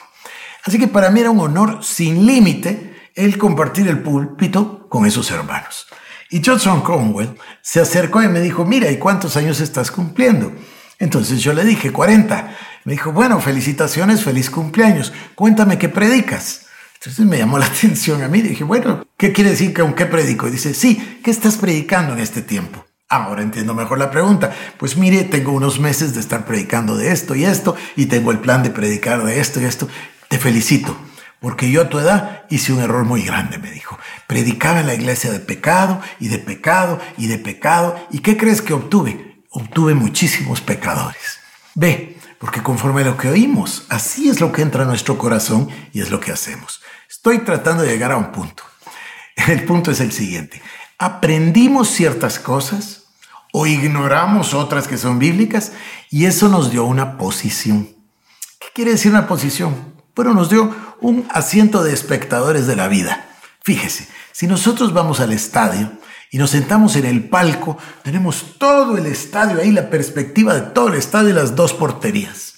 Así 0.65 0.79
que 0.79 0.88
para 0.88 1.11
mí 1.11 1.21
era 1.21 1.31
un 1.31 1.41
honor 1.41 1.85
sin 1.85 2.26
límite 2.26 3.11
el 3.15 3.38
compartir 3.38 3.88
el 3.88 4.03
púlpito 4.03 4.88
con 4.88 5.07
esos 5.07 5.31
hermanos. 5.31 5.87
Y 6.31 6.43
Johnson 6.45 6.83
Cromwell 6.83 7.37
se 7.62 7.81
acercó 7.81 8.23
y 8.23 8.29
me 8.29 8.41
dijo, 8.41 8.65
mira, 8.65 8.91
¿y 8.91 8.99
cuántos 8.99 9.37
años 9.37 9.61
estás 9.61 9.91
cumpliendo? 9.91 10.53
Entonces 10.99 11.41
yo 11.41 11.53
le 11.53 11.65
dije, 11.65 11.93
40. 11.93 12.57
Me 12.85 12.93
dijo, 12.93 13.12
bueno, 13.12 13.41
felicitaciones, 13.41 14.25
feliz 14.25 14.50
cumpleaños. 14.50 15.12
Cuéntame 15.35 15.79
qué 15.79 15.88
predicas. 15.88 16.65
Entonces 17.06 17.26
me 17.26 17.38
llamó 17.38 17.56
la 17.58 17.66
atención 17.76 18.22
a 18.25 18.28
mí. 18.28 18.42
Dije, 18.42 18.64
bueno, 18.64 19.06
¿qué 19.16 19.32
quiere 19.32 19.50
decir 19.50 19.72
que 19.72 19.82
aunque 19.82 20.06
predico? 20.06 20.48
Y 20.48 20.50
dice, 20.50 20.75
sí, 20.75 21.20
¿qué 21.22 21.30
estás 21.30 21.56
predicando 21.56 22.14
en 22.14 22.18
este 22.18 22.42
tiempo? 22.42 22.84
Ahora 23.08 23.42
entiendo 23.42 23.75
mejor 23.75 23.98
la 23.98 24.10
pregunta. 24.10 24.52
Pues 24.76 24.96
mire, 24.96 25.22
tengo 25.22 25.52
unos 25.52 25.78
meses 25.78 26.14
de 26.14 26.20
estar 26.20 26.44
predicando 26.44 26.96
de 26.96 27.12
esto 27.12 27.36
y 27.36 27.44
esto, 27.44 27.76
y 27.94 28.06
tengo 28.06 28.32
el 28.32 28.40
plan 28.40 28.64
de 28.64 28.70
predicar 28.70 29.22
de 29.22 29.38
esto 29.38 29.60
y 29.60 29.64
esto. 29.64 29.88
Te 30.28 30.38
felicito, 30.38 30.98
porque 31.38 31.70
yo 31.70 31.82
a 31.82 31.88
tu 31.88 32.00
edad 32.00 32.42
hice 32.50 32.72
un 32.72 32.80
error 32.80 33.04
muy 33.04 33.22
grande, 33.22 33.58
me 33.58 33.70
dijo. 33.70 33.96
Predicaba 34.26 34.80
en 34.80 34.88
la 34.88 34.94
iglesia 34.94 35.30
de 35.30 35.38
pecado 35.38 36.00
y 36.18 36.26
de 36.26 36.38
pecado 36.38 36.98
y 37.16 37.28
de 37.28 37.38
pecado. 37.38 38.04
¿Y 38.10 38.18
qué 38.18 38.36
crees 38.36 38.62
que 38.62 38.75
obtuve? 38.75 39.44
Obtuve 39.50 39.94
muchísimos 39.94 40.60
pecadores. 40.60 41.38
Ve, 41.76 42.18
porque 42.40 42.64
conforme 42.64 43.02
a 43.02 43.04
lo 43.04 43.16
que 43.16 43.28
oímos, 43.28 43.84
así 43.90 44.28
es 44.28 44.40
lo 44.40 44.50
que 44.50 44.62
entra 44.62 44.82
a 44.82 44.86
nuestro 44.86 45.16
corazón 45.16 45.68
y 45.92 46.00
es 46.00 46.10
lo 46.10 46.18
que 46.18 46.32
hacemos. 46.32 46.80
Estoy 47.08 47.38
tratando 47.40 47.82
de 47.82 47.90
llegar 47.90 48.12
a 48.12 48.16
un 48.16 48.32
punto. 48.32 48.62
El 49.48 49.64
punto 49.64 49.90
es 49.90 50.00
el 50.00 50.12
siguiente. 50.12 50.60
Aprendimos 50.98 51.88
ciertas 51.88 52.38
cosas 52.38 53.04
o 53.52 53.66
ignoramos 53.66 54.54
otras 54.54 54.88
que 54.88 54.98
son 54.98 55.18
bíblicas 55.18 55.72
y 56.10 56.26
eso 56.26 56.48
nos 56.48 56.70
dio 56.70 56.84
una 56.84 57.16
posición. 57.18 57.88
¿Qué 58.58 58.68
quiere 58.75 58.92
decir 58.92 59.12
una 59.12 59.28
posición? 59.28 59.94
Bueno, 60.14 60.34
nos 60.34 60.50
dio 60.50 60.75
un 61.00 61.26
asiento 61.30 61.84
de 61.84 61.92
espectadores 61.92 62.66
de 62.66 62.76
la 62.76 62.88
vida. 62.88 63.26
Fíjese, 63.62 64.08
si 64.32 64.46
nosotros 64.46 64.92
vamos 64.92 65.20
al 65.20 65.32
estadio 65.32 65.92
y 66.30 66.38
nos 66.38 66.50
sentamos 66.50 66.96
en 66.96 67.04
el 67.04 67.28
palco, 67.28 67.78
tenemos 68.02 68.56
todo 68.58 68.96
el 68.96 69.06
estadio 69.06 69.60
ahí, 69.60 69.72
la 69.72 69.90
perspectiva 69.90 70.54
de 70.54 70.62
todo 70.62 70.88
el 70.88 70.94
estadio 70.94 71.30
y 71.30 71.34
las 71.34 71.54
dos 71.54 71.72
porterías. 71.75 72.55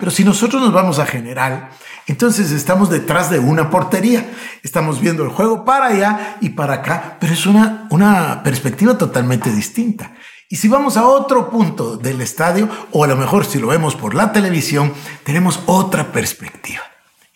Pero 0.00 0.10
si 0.10 0.24
nosotros 0.24 0.60
nos 0.62 0.72
vamos 0.72 0.98
a 0.98 1.06
general, 1.06 1.68
entonces 2.06 2.50
estamos 2.50 2.90
detrás 2.90 3.30
de 3.30 3.38
una 3.38 3.70
portería. 3.70 4.32
Estamos 4.62 5.00
viendo 5.00 5.22
el 5.22 5.28
juego 5.28 5.64
para 5.64 5.86
allá 5.88 6.38
y 6.40 6.48
para 6.48 6.74
acá, 6.74 7.18
pero 7.20 7.34
es 7.34 7.46
una, 7.46 7.86
una 7.90 8.42
perspectiva 8.42 8.98
totalmente 8.98 9.52
distinta. 9.52 10.12
Y 10.48 10.56
si 10.56 10.66
vamos 10.66 10.96
a 10.96 11.06
otro 11.06 11.50
punto 11.50 11.96
del 11.96 12.20
estadio, 12.22 12.68
o 12.90 13.04
a 13.04 13.06
lo 13.06 13.14
mejor 13.14 13.44
si 13.44 13.60
lo 13.60 13.68
vemos 13.68 13.94
por 13.94 14.14
la 14.14 14.32
televisión, 14.32 14.92
tenemos 15.22 15.60
otra 15.66 16.10
perspectiva. 16.10 16.82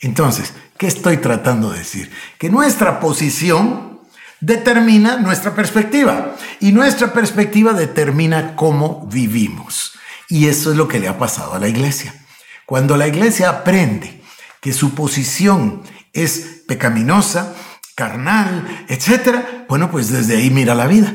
Entonces, 0.01 0.55
¿qué 0.77 0.89
estoy 0.89 1.19
tratando 1.19 1.71
de 1.71 1.79
decir? 1.79 2.11
Que 2.39 2.51
nuestra 2.51 2.99
posición 2.99 4.01
determina 4.41 5.19
nuestra 5.19 5.55
perspectiva 5.55 6.35
y 6.61 6.73
nuestra 6.73 7.13
perspectiva 7.13 7.73
determina 7.73 8.57
cómo 8.57 9.07
vivimos. 9.11 9.93
Y 10.29 10.49
eso 10.49 10.73
es 10.73 10.77
lo 10.77 10.89
que 10.89 10.99
le 10.99 11.07
ha 11.07 11.19
pasado 11.19 11.55
a 11.55 11.59
la 11.59 11.69
iglesia. 11.69 12.24
Cuando 12.67 12.97
la 12.97 13.07
iglesia 13.07 13.51
aprende 13.51 14.23
que 14.61 14.73
su 14.73 14.95
posición 14.95 15.83
es 16.13 16.63
pecaminosa, 16.67 17.55
carnal, 17.95 18.87
etc., 18.89 19.67
bueno, 19.69 19.91
pues 19.91 20.11
desde 20.11 20.37
ahí 20.37 20.51
mira 20.51 20.75
la 20.75 20.87
vida. 20.87 21.15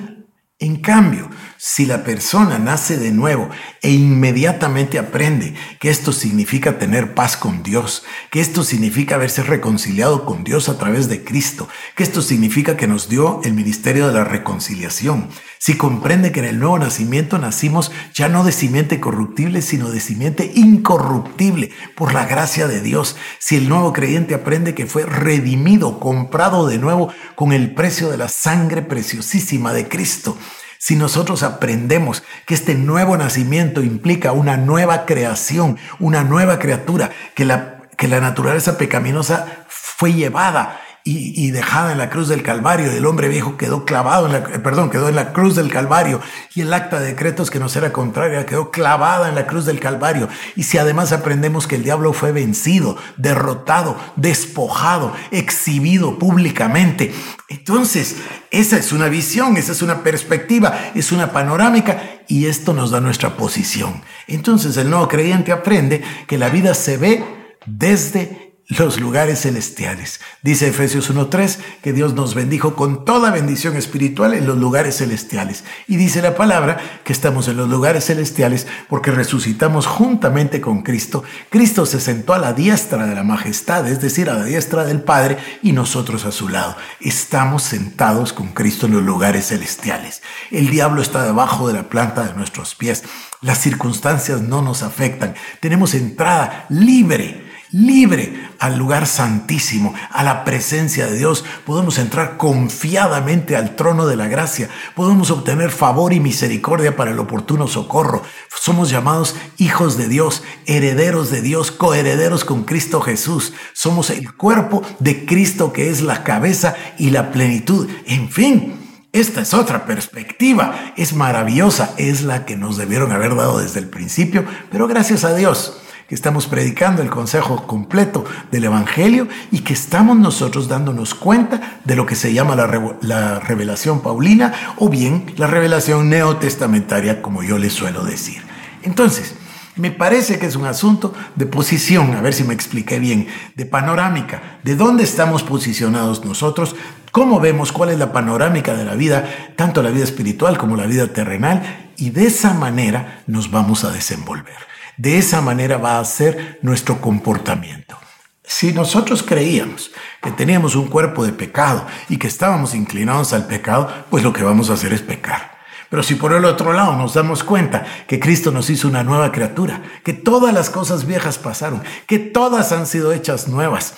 En 0.60 0.78
cambio, 0.78 1.30
si 1.62 1.86
la 1.86 2.06
persona 2.06 2.58
nace 2.58 2.96
de 2.96 3.12
nuevo 3.12 3.50
e 3.82 3.92
inmediatamente 3.92 4.98
aprende 4.98 5.54
que 5.82 5.90
esto 5.90 6.14
significa 6.14 6.80
tener 6.80 7.14
paz 7.14 7.36
con 7.36 7.64
Dios, 7.64 8.04
que 8.32 8.40
esto 8.40 8.64
significa 8.64 9.16
haberse 9.16 9.44
reconciliado 9.44 10.24
con 10.24 10.46
Dios 10.46 10.70
a 10.70 10.78
través 10.78 11.10
de 11.10 11.26
Cristo, 11.26 11.68
que 11.98 12.04
esto 12.04 12.22
significa 12.22 12.78
que 12.78 12.88
nos 12.88 13.10
dio 13.10 13.42
el 13.44 13.54
ministerio 13.54 14.08
de 14.08 14.14
la 14.14 14.24
reconciliación, 14.24 15.28
si 15.58 15.76
comprende 15.76 16.32
que 16.32 16.40
en 16.40 16.46
el 16.46 16.60
nuevo 16.60 16.80
nacimiento 16.80 17.38
nacimos 17.38 17.92
ya 18.14 18.30
no 18.30 18.46
de 18.46 18.54
simiente 18.54 19.02
corruptible, 19.02 19.62
sino 19.62 19.92
de 19.92 20.00
simiente 20.00 20.54
incorruptible 20.56 21.72
por 21.94 22.14
la 22.14 22.26
gracia 22.26 22.70
de 22.70 22.80
Dios, 22.80 23.18
si 23.38 23.58
el 23.58 23.68
nuevo 23.68 23.92
creyente 23.92 24.34
aprende 24.34 24.74
que 24.74 24.86
fue 24.86 25.06
redimido, 25.06 26.00
comprado 26.00 26.68
de 26.68 26.78
nuevo 26.78 27.12
con 27.36 27.52
el 27.52 27.74
precio 27.74 28.10
de 28.10 28.16
la 28.16 28.30
sangre 28.30 28.82
preciosísima 28.82 29.74
de 29.74 29.90
Cristo, 29.90 30.38
si 30.80 30.96
nosotros 30.96 31.44
aprendemos 31.44 32.24
que 32.46 32.54
este 32.54 32.74
nuevo 32.74 33.18
nacimiento 33.18 33.84
implica 33.84 34.32
una 34.32 34.56
nueva 34.56 35.06
creación, 35.06 35.78
una 36.00 36.24
nueva 36.24 36.58
criatura, 36.58 37.12
que 37.36 37.44
la, 37.44 37.82
que 37.98 38.08
la 38.08 38.22
naturaleza 38.22 38.78
pecaminosa 38.78 39.66
fue 39.68 40.14
llevada 40.14 40.80
y, 41.04 41.52
dejada 41.52 41.92
en 41.92 41.98
la 41.98 42.10
cruz 42.10 42.28
del 42.28 42.44
Calvario. 42.44 42.92
El 42.92 43.06
hombre 43.06 43.30
viejo 43.30 43.58
quedó 43.58 43.86
clavado, 43.86 44.28
en 44.28 44.34
la, 44.34 44.38
eh, 44.40 44.60
perdón, 44.60 44.90
quedó 44.90 45.10
en 45.10 45.16
la 45.16 45.34
cruz 45.34 45.56
del 45.56 45.72
Calvario. 45.72 46.22
Y 46.54 46.62
el 46.62 46.74
acta 46.74 47.00
de 47.00 47.08
decretos 47.08 47.50
que 47.50 47.60
nos 47.60 47.76
era 47.76 47.92
contraria 47.92 48.46
quedó 48.46 48.70
clavada 48.70 49.30
en 49.30 49.36
la 49.36 49.48
cruz 49.48 49.66
del 49.66 49.80
Calvario. 49.80 50.30
Y 50.56 50.64
si 50.64 50.78
además 50.78 51.12
aprendemos 51.12 51.68
que 51.68 51.76
el 51.76 51.84
diablo 51.84 52.14
fue 52.14 52.32
vencido, 52.32 52.98
derrotado, 53.18 53.98
despojado, 54.18 55.14
exhibido 55.32 56.20
públicamente, 56.20 57.14
entonces 57.48 58.18
esa 58.52 58.78
es 58.78 58.92
una 58.92 59.08
visión, 59.10 59.58
esa 59.58 59.72
es 59.72 59.82
una 59.82 60.04
perspectiva, 60.04 60.92
es 60.94 61.12
una 61.12 61.32
panorámica 61.32 62.22
y 62.28 62.46
esto 62.46 62.74
nos 62.74 62.92
da 62.92 63.00
nuestra 63.00 63.36
posición. 63.38 64.02
Entonces 64.28 64.78
el 64.78 64.90
nuevo 64.90 65.08
creyente 65.08 65.52
aprende 65.52 66.04
que 66.28 66.38
la 66.38 66.50
vida 66.50 66.74
se 66.76 66.98
ve 66.98 67.24
desde 67.66 68.49
los 68.70 69.00
lugares 69.00 69.42
celestiales. 69.42 70.20
Dice 70.44 70.68
Efesios 70.68 71.12
1.3 71.12 71.58
que 71.82 71.92
Dios 71.92 72.14
nos 72.14 72.36
bendijo 72.36 72.76
con 72.76 73.04
toda 73.04 73.32
bendición 73.32 73.76
espiritual 73.76 74.36
en 74.36 74.46
los 74.46 74.60
lugares 74.60 74.98
celestiales. 74.98 75.64
Y 75.88 75.96
dice 75.96 76.22
la 76.22 76.36
palabra 76.36 76.78
que 77.04 77.12
estamos 77.12 77.48
en 77.48 77.58
los 77.58 77.68
lugares 77.68 78.06
celestiales 78.06 78.68
porque 78.88 79.10
resucitamos 79.10 79.88
juntamente 79.88 80.62
con 80.62 80.84
Cristo. 80.84 81.24
Cristo 81.50 81.88
se 81.88 82.00
sentó 82.00 82.36
a 82.36 82.38
la 82.38 82.54
diestra 82.54 83.08
de 83.08 83.16
la 83.16 83.24
majestad, 83.24 83.88
es 83.88 84.02
decir, 84.02 84.30
a 84.30 84.36
la 84.36 84.44
diestra 84.44 84.86
del 84.86 85.02
Padre 85.02 85.40
y 85.64 85.72
nosotros 85.72 86.26
a 86.26 86.32
su 86.32 86.48
lado. 86.48 86.76
Estamos 87.00 87.64
sentados 87.64 88.34
con 88.34 88.50
Cristo 88.50 88.86
en 88.86 88.94
los 88.94 89.04
lugares 89.04 89.48
celestiales. 89.48 90.22
El 90.52 90.70
diablo 90.70 91.02
está 91.02 91.24
debajo 91.24 91.68
de 91.68 91.74
la 91.74 91.90
planta 91.90 92.24
de 92.24 92.36
nuestros 92.36 92.76
pies. 92.76 93.04
Las 93.42 93.58
circunstancias 93.58 94.42
no 94.42 94.62
nos 94.62 94.84
afectan. 94.84 95.34
Tenemos 95.60 95.96
entrada 95.96 96.68
libre 96.70 97.49
libre 97.72 98.50
al 98.60 98.78
lugar 98.78 99.08
santísimo, 99.08 99.94
a 100.12 100.24
la 100.24 100.44
presencia 100.44 101.08
de 101.08 101.18
Dios. 101.18 101.46
Podemos 101.66 101.98
entrar 101.98 102.38
confiadamente 102.38 103.56
al 103.56 103.76
trono 103.76 104.08
de 104.08 104.16
la 104.16 104.28
gracia. 104.28 104.70
Podemos 104.96 105.32
obtener 105.32 105.72
favor 105.72 106.14
y 106.14 106.20
misericordia 106.20 106.96
para 106.96 107.12
el 107.12 107.20
oportuno 107.20 107.68
socorro. 107.68 108.24
Somos 108.60 108.90
llamados 108.90 109.36
hijos 109.58 109.98
de 109.98 110.08
Dios, 110.08 110.44
herederos 110.66 111.30
de 111.32 111.42
Dios, 111.42 111.72
coherederos 111.72 112.44
con 112.44 112.64
Cristo 112.64 113.02
Jesús. 113.02 113.54
Somos 113.74 114.10
el 114.10 114.34
cuerpo 114.36 114.82
de 115.00 115.26
Cristo 115.26 115.72
que 115.72 115.90
es 115.90 116.02
la 116.02 116.24
cabeza 116.24 116.76
y 116.98 117.12
la 117.12 117.32
plenitud. 117.32 117.88
En 118.06 118.30
fin, 118.30 118.80
esta 119.12 119.42
es 119.42 119.54
otra 119.54 119.86
perspectiva. 119.86 120.94
Es 120.98 121.14
maravillosa. 121.14 121.94
Es 121.98 122.22
la 122.24 122.46
que 122.46 122.58
nos 122.58 122.78
debieron 122.78 123.12
haber 123.12 123.36
dado 123.36 123.60
desde 123.60 123.80
el 123.80 123.90
principio, 123.90 124.46
pero 124.72 124.88
gracias 124.88 125.24
a 125.24 125.36
Dios 125.36 125.79
que 126.10 126.16
estamos 126.16 126.48
predicando 126.48 127.04
el 127.04 127.12
consejo 127.12 127.68
completo 127.68 128.26
del 128.52 128.64
Evangelio 128.64 129.28
y 129.52 129.60
que 129.60 129.74
estamos 129.74 130.18
nosotros 130.18 130.68
dándonos 130.68 131.14
cuenta 131.14 131.80
de 131.86 131.96
lo 131.96 132.08
que 132.08 132.16
se 132.16 132.34
llama 132.34 132.56
la, 132.56 133.40
revelación 133.40 134.02
paulina 134.02 134.74
o 134.78 134.90
bien 134.90 135.32
la 135.38 135.46
revelación 135.46 136.10
neotestamentaria, 136.10 137.22
como 137.22 137.44
yo 137.44 137.60
les 137.60 137.74
suelo 137.74 138.04
decir. 138.04 138.42
Entonces, 138.82 139.36
me 139.76 139.92
parece 139.92 140.40
que 140.40 140.48
es 140.48 140.56
un 140.56 140.66
asunto 140.66 141.14
de 141.36 141.46
posición, 141.46 142.16
a 142.16 142.22
ver 142.22 142.34
si 142.34 142.44
me 142.44 142.56
expliqué 142.56 142.98
bien, 142.98 143.28
de 143.56 143.68
panorámica, 143.68 144.60
de 144.64 144.76
dónde 144.76 145.04
estamos 145.04 145.44
posicionados 145.44 146.26
nosotros, 146.26 146.76
cómo 147.12 147.40
vemos 147.40 147.72
cuál 147.72 147.92
es 147.92 148.00
la 148.00 148.12
panorámica 148.12 148.74
de 148.74 148.84
la 148.84 148.96
vida, 148.96 149.30
tanto 149.56 149.84
la 149.84 149.92
vida 149.92 150.06
espiritual 150.06 150.58
como 150.58 150.76
la 150.76 150.88
vida 150.88 151.06
terrenal, 151.14 151.92
y 151.98 152.10
de 152.10 152.26
esa 152.26 152.56
manera 152.56 153.22
nos 153.28 153.52
vamos 153.52 153.84
a 153.84 153.92
desenvolver. 153.92 154.69
De 155.00 155.18
esa 155.18 155.40
manera 155.40 155.78
va 155.78 155.98
a 155.98 156.04
ser 156.04 156.60
nuestro 156.62 157.00
comportamiento. 157.00 157.98
Si 158.44 158.74
nosotros 158.74 159.24
creíamos 159.24 159.92
que 160.22 160.30
teníamos 160.30 160.76
un 160.76 160.90
cuerpo 160.90 161.24
de 161.24 161.32
pecado 161.32 161.88
y 162.10 162.18
que 162.18 162.28
estábamos 162.28 162.76
inclinados 162.76 163.32
al 163.32 163.48
pecado, 163.48 163.90
pues 164.10 164.26
lo 164.26 164.34
que 164.34 164.44
vamos 164.44 164.70
a 164.70 164.74
hacer 164.74 164.92
es 164.92 165.02
pecar. 165.02 165.58
Pero 165.90 166.04
si 166.04 166.16
por 166.16 166.34
el 166.34 166.44
otro 166.44 166.74
lado 166.74 166.98
nos 166.98 167.14
damos 167.14 167.46
cuenta 167.46 167.86
que 168.10 168.20
Cristo 168.20 168.52
nos 168.52 168.70
hizo 168.70 168.90
una 168.90 169.06
nueva 169.06 169.32
criatura, 169.32 169.82
que 170.04 170.12
todas 170.12 170.54
las 170.54 170.70
cosas 170.70 171.06
viejas 171.06 171.38
pasaron, 171.38 171.82
que 172.06 172.20
todas 172.20 172.74
han 172.74 172.86
sido 172.86 173.14
hechas 173.14 173.48
nuevas, 173.48 173.94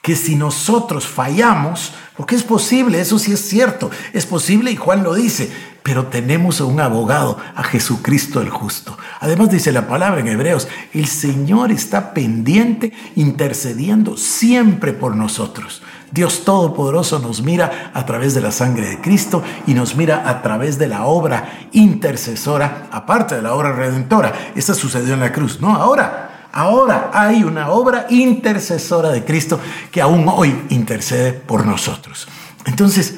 que 0.00 0.16
si 0.16 0.36
nosotros 0.36 1.06
fallamos, 1.06 1.92
Porque 2.16 2.34
es 2.34 2.44
posible, 2.44 2.98
eso 2.98 3.18
sí 3.18 3.32
es 3.32 3.46
cierto, 3.46 3.90
es 4.14 4.24
posible 4.24 4.70
y 4.70 4.76
Juan 4.76 5.02
lo 5.02 5.12
dice, 5.12 5.52
pero 5.86 6.06
tenemos 6.06 6.60
a 6.60 6.64
un 6.64 6.80
abogado, 6.80 7.38
a 7.54 7.62
Jesucristo 7.62 8.40
el 8.40 8.50
justo. 8.50 8.98
Además 9.20 9.50
dice 9.50 9.70
la 9.70 9.86
palabra 9.86 10.18
en 10.18 10.26
Hebreos, 10.26 10.66
el 10.92 11.06
Señor 11.06 11.70
está 11.70 12.12
pendiente, 12.12 12.92
intercediendo 13.14 14.16
siempre 14.16 14.92
por 14.92 15.14
nosotros. 15.14 15.84
Dios 16.10 16.42
Todopoderoso 16.44 17.20
nos 17.20 17.40
mira 17.40 17.92
a 17.94 18.04
través 18.04 18.34
de 18.34 18.40
la 18.40 18.50
sangre 18.50 18.88
de 18.88 19.00
Cristo 19.00 19.44
y 19.68 19.74
nos 19.74 19.94
mira 19.94 20.28
a 20.28 20.42
través 20.42 20.76
de 20.76 20.88
la 20.88 21.04
obra 21.04 21.68
intercesora, 21.70 22.88
aparte 22.90 23.36
de 23.36 23.42
la 23.42 23.54
obra 23.54 23.70
redentora. 23.70 24.32
Esta 24.56 24.74
sucedió 24.74 25.14
en 25.14 25.20
la 25.20 25.32
cruz, 25.32 25.60
no 25.60 25.72
ahora. 25.72 26.48
Ahora 26.52 27.12
hay 27.14 27.44
una 27.44 27.68
obra 27.68 28.08
intercesora 28.10 29.10
de 29.10 29.24
Cristo 29.24 29.60
que 29.92 30.00
aún 30.00 30.26
hoy 30.26 30.64
intercede 30.70 31.32
por 31.32 31.64
nosotros. 31.64 32.26
Entonces, 32.64 33.14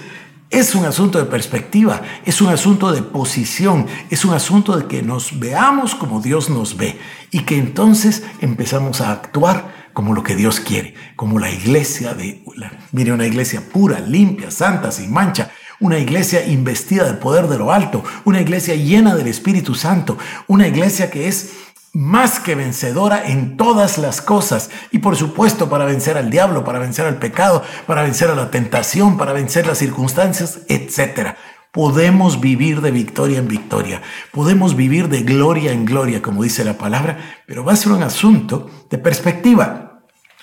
es 0.50 0.74
un 0.74 0.86
asunto 0.86 1.18
de 1.18 1.26
perspectiva, 1.26 2.02
es 2.24 2.40
un 2.40 2.48
asunto 2.48 2.90
de 2.92 3.02
posición, 3.02 3.86
es 4.10 4.24
un 4.24 4.32
asunto 4.32 4.76
de 4.76 4.86
que 4.86 5.02
nos 5.02 5.38
veamos 5.38 5.94
como 5.94 6.20
Dios 6.20 6.48
nos 6.48 6.76
ve 6.76 6.98
y 7.30 7.40
que 7.40 7.58
entonces 7.58 8.22
empezamos 8.40 9.00
a 9.00 9.12
actuar 9.12 9.90
como 9.92 10.14
lo 10.14 10.22
que 10.22 10.36
Dios 10.36 10.60
quiere, 10.60 10.94
como 11.16 11.38
la 11.38 11.50
iglesia 11.50 12.14
de, 12.14 12.42
mire, 12.92 13.12
una 13.12 13.26
iglesia 13.26 13.62
pura, 13.72 14.00
limpia, 14.00 14.50
santa, 14.50 14.90
sin 14.90 15.12
mancha, 15.12 15.50
una 15.80 15.98
iglesia 15.98 16.46
investida 16.46 17.04
del 17.04 17.18
poder 17.18 17.46
de 17.46 17.58
lo 17.58 17.72
alto, 17.72 18.02
una 18.24 18.40
iglesia 18.40 18.74
llena 18.74 19.14
del 19.14 19.28
Espíritu 19.28 19.74
Santo, 19.74 20.18
una 20.46 20.66
iglesia 20.66 21.10
que 21.10 21.28
es 21.28 21.52
más 21.98 22.38
que 22.38 22.54
vencedora 22.54 23.28
en 23.28 23.56
todas 23.56 23.98
las 23.98 24.22
cosas. 24.22 24.70
Y 24.92 25.00
por 25.00 25.16
supuesto 25.16 25.68
para 25.68 25.84
vencer 25.84 26.16
al 26.16 26.30
diablo, 26.30 26.62
para 26.62 26.78
vencer 26.78 27.06
al 27.06 27.16
pecado, 27.16 27.64
para 27.88 28.04
vencer 28.04 28.30
a 28.30 28.36
la 28.36 28.52
tentación, 28.52 29.18
para 29.18 29.32
vencer 29.32 29.66
las 29.66 29.78
circunstancias, 29.78 30.60
etc. 30.68 31.34
Podemos 31.72 32.40
vivir 32.40 32.82
de 32.82 32.92
victoria 32.92 33.40
en 33.40 33.48
victoria, 33.48 34.00
podemos 34.30 34.76
vivir 34.76 35.08
de 35.08 35.22
gloria 35.22 35.72
en 35.72 35.84
gloria, 35.84 36.22
como 36.22 36.44
dice 36.44 36.64
la 36.64 36.78
palabra, 36.78 37.18
pero 37.48 37.64
va 37.64 37.72
a 37.72 37.76
ser 37.76 37.90
un 37.90 38.04
asunto 38.04 38.70
de 38.88 38.98
perspectiva. 38.98 39.87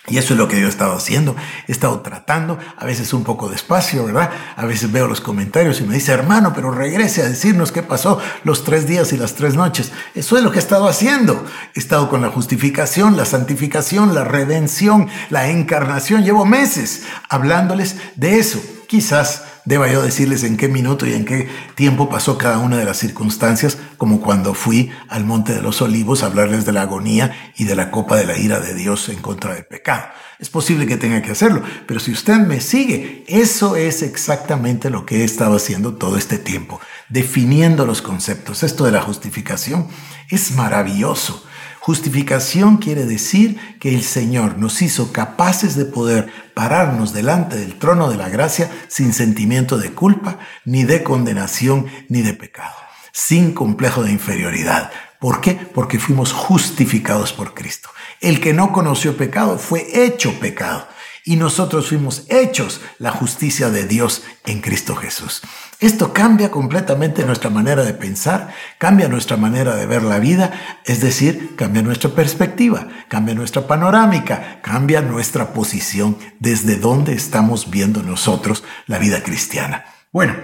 Y 0.07 0.17
eso 0.17 0.33
es 0.33 0.39
lo 0.39 0.47
que 0.47 0.59
yo 0.59 0.67
he 0.67 0.69
estado 0.69 0.95
haciendo, 0.95 1.35
he 1.67 1.71
estado 1.71 2.01
tratando, 2.01 2.59
a 2.77 2.85
veces 2.85 3.11
un 3.13 3.23
poco 3.23 3.49
despacio, 3.49 4.05
¿verdad? 4.05 4.29
A 4.55 4.65
veces 4.65 4.91
veo 4.91 5.07
los 5.07 5.19
comentarios 5.19 5.81
y 5.81 5.83
me 5.83 5.95
dice, 5.95 6.11
hermano, 6.11 6.53
pero 6.53 6.69
regrese 6.71 7.23
a 7.23 7.29
decirnos 7.29 7.71
qué 7.71 7.81
pasó 7.81 8.19
los 8.43 8.63
tres 8.63 8.87
días 8.87 9.13
y 9.13 9.17
las 9.17 9.33
tres 9.33 9.55
noches. 9.55 9.91
Eso 10.13 10.37
es 10.37 10.43
lo 10.43 10.51
que 10.51 10.57
he 10.57 10.61
estado 10.61 10.87
haciendo. 10.87 11.43
He 11.73 11.79
estado 11.79 12.09
con 12.09 12.21
la 12.21 12.29
justificación, 12.29 13.17
la 13.17 13.25
santificación, 13.25 14.13
la 14.13 14.23
redención, 14.23 15.07
la 15.29 15.49
encarnación. 15.49 16.23
Llevo 16.23 16.45
meses 16.45 17.03
hablándoles 17.29 17.95
de 18.15 18.37
eso. 18.37 18.61
Quizás 18.87 19.43
deba 19.65 19.91
yo 19.91 20.01
decirles 20.01 20.43
en 20.43 20.57
qué 20.57 20.67
minuto 20.67 21.05
y 21.05 21.13
en 21.13 21.25
qué 21.25 21.47
tiempo 21.75 22.09
pasó 22.09 22.37
cada 22.37 22.59
una 22.59 22.77
de 22.77 22.85
las 22.85 22.97
circunstancias, 22.97 23.77
como 23.97 24.21
cuando 24.21 24.53
fui 24.53 24.91
al 25.09 25.25
Monte 25.25 25.53
de 25.53 25.61
los 25.61 25.81
Olivos 25.81 26.21
a 26.21 26.27
hablarles 26.27 26.65
de 26.65 26.71
la 26.71 26.83
agonía 26.83 27.53
y 27.57 27.63
de 27.63 27.75
la 27.75 27.89
copa 27.91 28.15
de 28.15 28.25
la 28.25 28.37
ira 28.37 28.59
de 28.59 28.73
Dios 28.73 29.09
en 29.09 29.17
contra 29.17 29.55
del 29.55 29.65
pecado. 29.65 30.05
Es 30.37 30.49
posible 30.49 30.85
que 30.85 30.97
tenga 30.97 31.21
que 31.21 31.31
hacerlo, 31.31 31.63
pero 31.87 31.99
si 31.99 32.11
usted 32.11 32.37
me 32.37 32.61
sigue, 32.61 33.23
eso 33.27 33.75
es 33.75 34.01
exactamente 34.01 34.89
lo 34.89 35.05
que 35.05 35.21
he 35.21 35.23
estado 35.23 35.55
haciendo 35.55 35.95
todo 35.95 36.17
este 36.17 36.37
tiempo, 36.37 36.79
definiendo 37.09 37.85
los 37.85 38.01
conceptos. 38.01 38.61
Esto 38.61 38.83
de 38.83 38.91
la 38.91 39.01
justificación 39.01 39.87
es 40.29 40.51
maravilloso. 40.51 41.45
Justificación 41.85 42.77
quiere 42.77 43.05
decir 43.05 43.59
que 43.79 43.93
el 43.93 44.01
Señor 44.01 44.57
nos 44.57 44.81
hizo 44.81 45.13
capaces 45.13 45.75
de 45.75 45.85
poder 45.85 46.33
pararnos 46.55 47.13
delante 47.13 47.57
del 47.57 47.77
trono 47.77 48.09
de 48.09 48.17
la 48.17 48.27
gracia 48.27 48.71
sin 48.87 49.13
sentimiento 49.13 49.77
de 49.77 49.91
culpa, 49.91 50.39
ni 50.65 50.83
de 50.83 51.03
condenación, 51.03 51.85
ni 52.09 52.23
de 52.23 52.33
pecado, 52.33 52.73
sin 53.11 53.53
complejo 53.53 54.01
de 54.01 54.11
inferioridad. 54.11 54.89
¿Por 55.19 55.41
qué? 55.41 55.53
Porque 55.53 55.99
fuimos 55.99 56.33
justificados 56.33 57.33
por 57.33 57.53
Cristo. 57.53 57.89
El 58.19 58.41
que 58.41 58.51
no 58.51 58.71
conoció 58.71 59.15
pecado 59.15 59.59
fue 59.59 59.85
hecho 59.93 60.39
pecado 60.39 60.87
y 61.25 61.35
nosotros 61.37 61.87
fuimos 61.89 62.23
hechos 62.29 62.79
la 62.99 63.11
justicia 63.11 63.71
de 63.71 63.85
Dios 63.85 64.23
en 64.45 64.61
Cristo 64.61 64.95
Jesús. 64.95 65.41
Esto 65.79 66.13
cambia 66.13 66.51
completamente 66.51 67.25
nuestra 67.25 67.49
manera 67.49 67.83
de 67.83 67.93
pensar, 67.93 68.53
cambia 68.77 69.09
nuestra 69.09 69.35
manera 69.35 69.75
de 69.75 69.87
ver 69.87 70.03
la 70.03 70.19
vida, 70.19 70.53
es 70.85 71.01
decir, 71.01 71.55
cambia 71.55 71.81
nuestra 71.81 72.11
perspectiva, 72.11 72.87
cambia 73.09 73.33
nuestra 73.33 73.67
panorámica, 73.67 74.61
cambia 74.61 75.01
nuestra 75.01 75.51
posición 75.51 76.17
desde 76.39 76.77
donde 76.77 77.13
estamos 77.13 77.69
viendo 77.71 78.03
nosotros 78.03 78.63
la 78.85 78.99
vida 78.99 79.23
cristiana. 79.23 79.83
Bueno, 80.13 80.35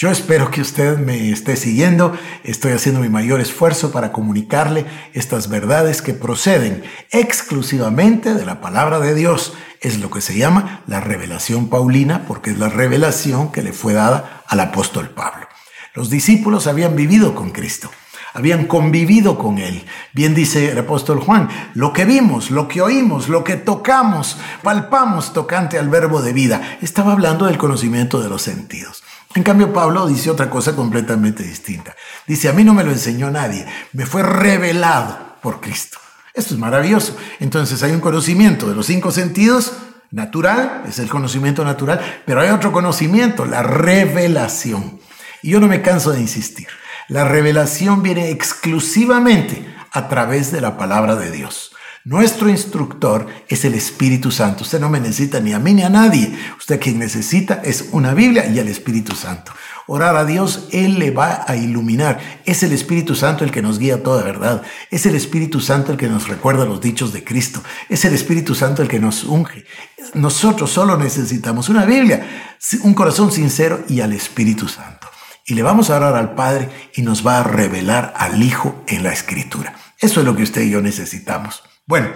yo 0.00 0.10
espero 0.10 0.50
que 0.50 0.62
usted 0.62 0.96
me 0.96 1.30
esté 1.30 1.56
siguiendo. 1.56 2.16
Estoy 2.42 2.72
haciendo 2.72 3.02
mi 3.02 3.10
mayor 3.10 3.38
esfuerzo 3.38 3.92
para 3.92 4.12
comunicarle 4.12 4.86
estas 5.12 5.50
verdades 5.50 6.00
que 6.00 6.14
proceden 6.14 6.84
exclusivamente 7.10 8.32
de 8.32 8.46
la 8.46 8.62
palabra 8.62 8.98
de 8.98 9.14
Dios. 9.14 9.52
Es 9.82 10.00
lo 10.00 10.10
que 10.10 10.22
se 10.22 10.38
llama 10.38 10.80
la 10.86 11.00
revelación 11.00 11.68
paulina 11.68 12.24
porque 12.26 12.48
es 12.48 12.58
la 12.58 12.70
revelación 12.70 13.52
que 13.52 13.62
le 13.62 13.74
fue 13.74 13.92
dada 13.92 14.42
al 14.46 14.60
apóstol 14.60 15.10
Pablo. 15.10 15.46
Los 15.92 16.08
discípulos 16.08 16.66
habían 16.66 16.96
vivido 16.96 17.34
con 17.34 17.50
Cristo 17.50 17.90
habían 18.32 18.66
convivido 18.66 19.36
con 19.36 19.58
Él. 19.58 19.84
Bien 20.12 20.36
dice 20.36 20.70
el 20.70 20.78
apóstol 20.78 21.18
Juan, 21.18 21.48
lo 21.74 21.92
que 21.92 22.04
vimos, 22.04 22.52
lo 22.52 22.68
que 22.68 22.80
oímos, 22.80 23.28
lo 23.28 23.42
que 23.42 23.56
tocamos, 23.56 24.38
palpamos 24.62 25.32
tocante 25.32 25.80
al 25.80 25.88
verbo 25.88 26.22
de 26.22 26.32
vida. 26.32 26.78
Estaba 26.80 27.10
hablando 27.10 27.46
del 27.46 27.58
conocimiento 27.58 28.22
de 28.22 28.28
los 28.28 28.42
sentidos. 28.42 29.02
En 29.34 29.44
cambio, 29.44 29.72
Pablo 29.72 30.06
dice 30.08 30.30
otra 30.30 30.50
cosa 30.50 30.74
completamente 30.74 31.42
distinta. 31.42 31.94
Dice, 32.26 32.48
a 32.48 32.52
mí 32.52 32.64
no 32.64 32.74
me 32.74 32.82
lo 32.82 32.90
enseñó 32.90 33.30
nadie, 33.30 33.64
me 33.92 34.06
fue 34.06 34.22
revelado 34.22 35.36
por 35.40 35.60
Cristo. 35.60 35.98
Esto 36.34 36.54
es 36.54 36.60
maravilloso. 36.60 37.16
Entonces 37.38 37.82
hay 37.82 37.92
un 37.92 38.00
conocimiento 38.00 38.68
de 38.68 38.74
los 38.74 38.86
cinco 38.86 39.12
sentidos 39.12 39.72
natural, 40.10 40.82
es 40.88 40.98
el 40.98 41.08
conocimiento 41.08 41.64
natural, 41.64 42.22
pero 42.26 42.40
hay 42.40 42.50
otro 42.50 42.72
conocimiento, 42.72 43.44
la 43.44 43.62
revelación. 43.62 44.98
Y 45.42 45.50
yo 45.50 45.60
no 45.60 45.68
me 45.68 45.82
canso 45.82 46.10
de 46.10 46.20
insistir. 46.20 46.66
La 47.08 47.24
revelación 47.24 48.02
viene 48.02 48.30
exclusivamente 48.30 49.64
a 49.92 50.08
través 50.08 50.52
de 50.52 50.60
la 50.60 50.76
palabra 50.76 51.16
de 51.16 51.30
Dios. 51.30 51.72
Nuestro 52.04 52.48
instructor 52.48 53.26
es 53.46 53.66
el 53.66 53.74
Espíritu 53.74 54.30
Santo. 54.30 54.62
Usted 54.62 54.80
no 54.80 54.88
me 54.88 55.00
necesita 55.00 55.38
ni 55.38 55.52
a 55.52 55.58
mí 55.58 55.74
ni 55.74 55.82
a 55.82 55.90
nadie. 55.90 56.32
Usted 56.58 56.80
quien 56.80 56.98
necesita 56.98 57.60
es 57.62 57.90
una 57.92 58.14
Biblia 58.14 58.46
y 58.46 58.58
el 58.58 58.68
Espíritu 58.68 59.14
Santo. 59.14 59.52
Orar 59.86 60.16
a 60.16 60.24
Dios, 60.24 60.68
Él 60.72 60.98
le 60.98 61.10
va 61.10 61.44
a 61.46 61.56
iluminar. 61.56 62.18
Es 62.46 62.62
el 62.62 62.72
Espíritu 62.72 63.14
Santo 63.14 63.44
el 63.44 63.50
que 63.50 63.60
nos 63.60 63.78
guía 63.78 63.96
a 63.96 64.02
toda 64.02 64.22
verdad. 64.22 64.62
Es 64.90 65.04
el 65.04 65.14
Espíritu 65.14 65.60
Santo 65.60 65.92
el 65.92 65.98
que 65.98 66.08
nos 66.08 66.26
recuerda 66.26 66.64
los 66.64 66.80
dichos 66.80 67.12
de 67.12 67.22
Cristo. 67.22 67.62
Es 67.90 68.06
el 68.06 68.14
Espíritu 68.14 68.54
Santo 68.54 68.80
el 68.80 68.88
que 68.88 68.98
nos 68.98 69.24
unge. 69.24 69.66
Nosotros 70.14 70.70
solo 70.70 70.96
necesitamos 70.96 71.68
una 71.68 71.84
Biblia, 71.84 72.56
un 72.82 72.94
corazón 72.94 73.30
sincero 73.30 73.84
y 73.88 74.00
al 74.00 74.14
Espíritu 74.14 74.68
Santo. 74.68 75.06
Y 75.44 75.52
le 75.52 75.62
vamos 75.62 75.90
a 75.90 75.96
orar 75.96 76.14
al 76.16 76.34
Padre 76.34 76.70
y 76.94 77.02
nos 77.02 77.26
va 77.26 77.40
a 77.40 77.42
revelar 77.42 78.14
al 78.16 78.42
Hijo 78.42 78.82
en 78.86 79.02
la 79.02 79.12
Escritura. 79.12 79.74
Eso 79.98 80.20
es 80.20 80.26
lo 80.26 80.34
que 80.34 80.44
usted 80.44 80.62
y 80.62 80.70
yo 80.70 80.80
necesitamos. 80.80 81.62
Bueno, 81.90 82.10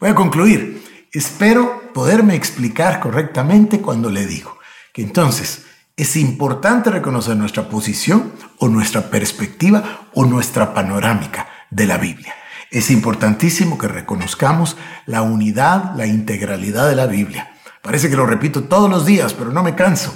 voy 0.00 0.08
a 0.08 0.14
concluir. 0.14 0.82
Espero 1.12 1.92
poderme 1.92 2.36
explicar 2.36 3.00
correctamente 3.00 3.82
cuando 3.82 4.08
le 4.08 4.24
digo 4.24 4.58
que 4.94 5.02
entonces 5.02 5.66
es 5.94 6.16
importante 6.16 6.88
reconocer 6.88 7.36
nuestra 7.36 7.68
posición 7.68 8.32
o 8.56 8.68
nuestra 8.68 9.10
perspectiva 9.10 10.08
o 10.14 10.24
nuestra 10.24 10.72
panorámica 10.72 11.46
de 11.70 11.86
la 11.86 11.98
Biblia. 11.98 12.34
Es 12.70 12.90
importantísimo 12.90 13.76
que 13.76 13.88
reconozcamos 13.88 14.78
la 15.04 15.20
unidad, 15.20 15.94
la 15.96 16.06
integralidad 16.06 16.88
de 16.88 16.96
la 16.96 17.06
Biblia. 17.06 17.58
Parece 17.82 18.08
que 18.08 18.16
lo 18.16 18.24
repito 18.24 18.64
todos 18.64 18.88
los 18.88 19.04
días, 19.04 19.34
pero 19.34 19.52
no 19.52 19.62
me 19.62 19.74
canso. 19.74 20.14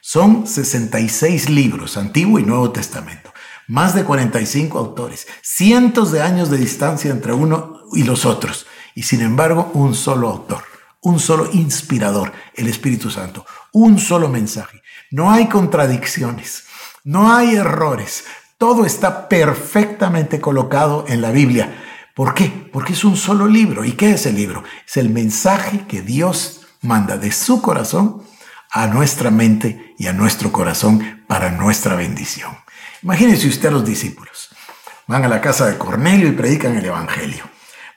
Son 0.00 0.48
66 0.48 1.50
libros, 1.50 1.96
Antiguo 1.96 2.40
y 2.40 2.42
Nuevo 2.42 2.72
Testamento, 2.72 3.32
más 3.68 3.94
de 3.94 4.02
45 4.02 4.76
autores, 4.76 5.28
cientos 5.40 6.10
de 6.10 6.20
años 6.20 6.50
de 6.50 6.58
distancia 6.58 7.12
entre 7.12 7.32
uno 7.32 7.73
y 7.92 8.04
los 8.04 8.24
otros. 8.24 8.66
Y 8.94 9.02
sin 9.02 9.20
embargo, 9.20 9.70
un 9.74 9.94
solo 9.94 10.28
autor, 10.28 10.62
un 11.00 11.18
solo 11.18 11.48
inspirador, 11.52 12.32
el 12.54 12.68
Espíritu 12.68 13.10
Santo, 13.10 13.44
un 13.72 13.98
solo 13.98 14.28
mensaje. 14.28 14.82
No 15.10 15.30
hay 15.30 15.48
contradicciones, 15.48 16.64
no 17.02 17.34
hay 17.34 17.56
errores, 17.56 18.24
todo 18.58 18.86
está 18.86 19.28
perfectamente 19.28 20.40
colocado 20.40 21.04
en 21.08 21.20
la 21.20 21.32
Biblia. 21.32 21.82
¿Por 22.14 22.34
qué? 22.34 22.68
Porque 22.72 22.92
es 22.92 23.04
un 23.04 23.16
solo 23.16 23.46
libro. 23.46 23.84
¿Y 23.84 23.92
qué 23.92 24.12
es 24.12 24.26
el 24.26 24.36
libro? 24.36 24.62
Es 24.86 24.96
el 24.96 25.10
mensaje 25.10 25.86
que 25.88 26.02
Dios 26.02 26.62
manda 26.80 27.18
de 27.18 27.32
su 27.32 27.60
corazón 27.60 28.22
a 28.70 28.86
nuestra 28.86 29.30
mente 29.30 29.94
y 29.98 30.06
a 30.06 30.12
nuestro 30.12 30.52
corazón 30.52 31.24
para 31.26 31.50
nuestra 31.50 31.96
bendición. 31.96 32.56
Imagínense 33.02 33.48
usted 33.48 33.68
a 33.68 33.72
los 33.72 33.84
discípulos. 33.84 34.50
Van 35.06 35.24
a 35.24 35.28
la 35.28 35.40
casa 35.40 35.66
de 35.66 35.76
Cornelio 35.76 36.28
y 36.28 36.32
predican 36.32 36.76
el 36.76 36.84
Evangelio 36.84 37.53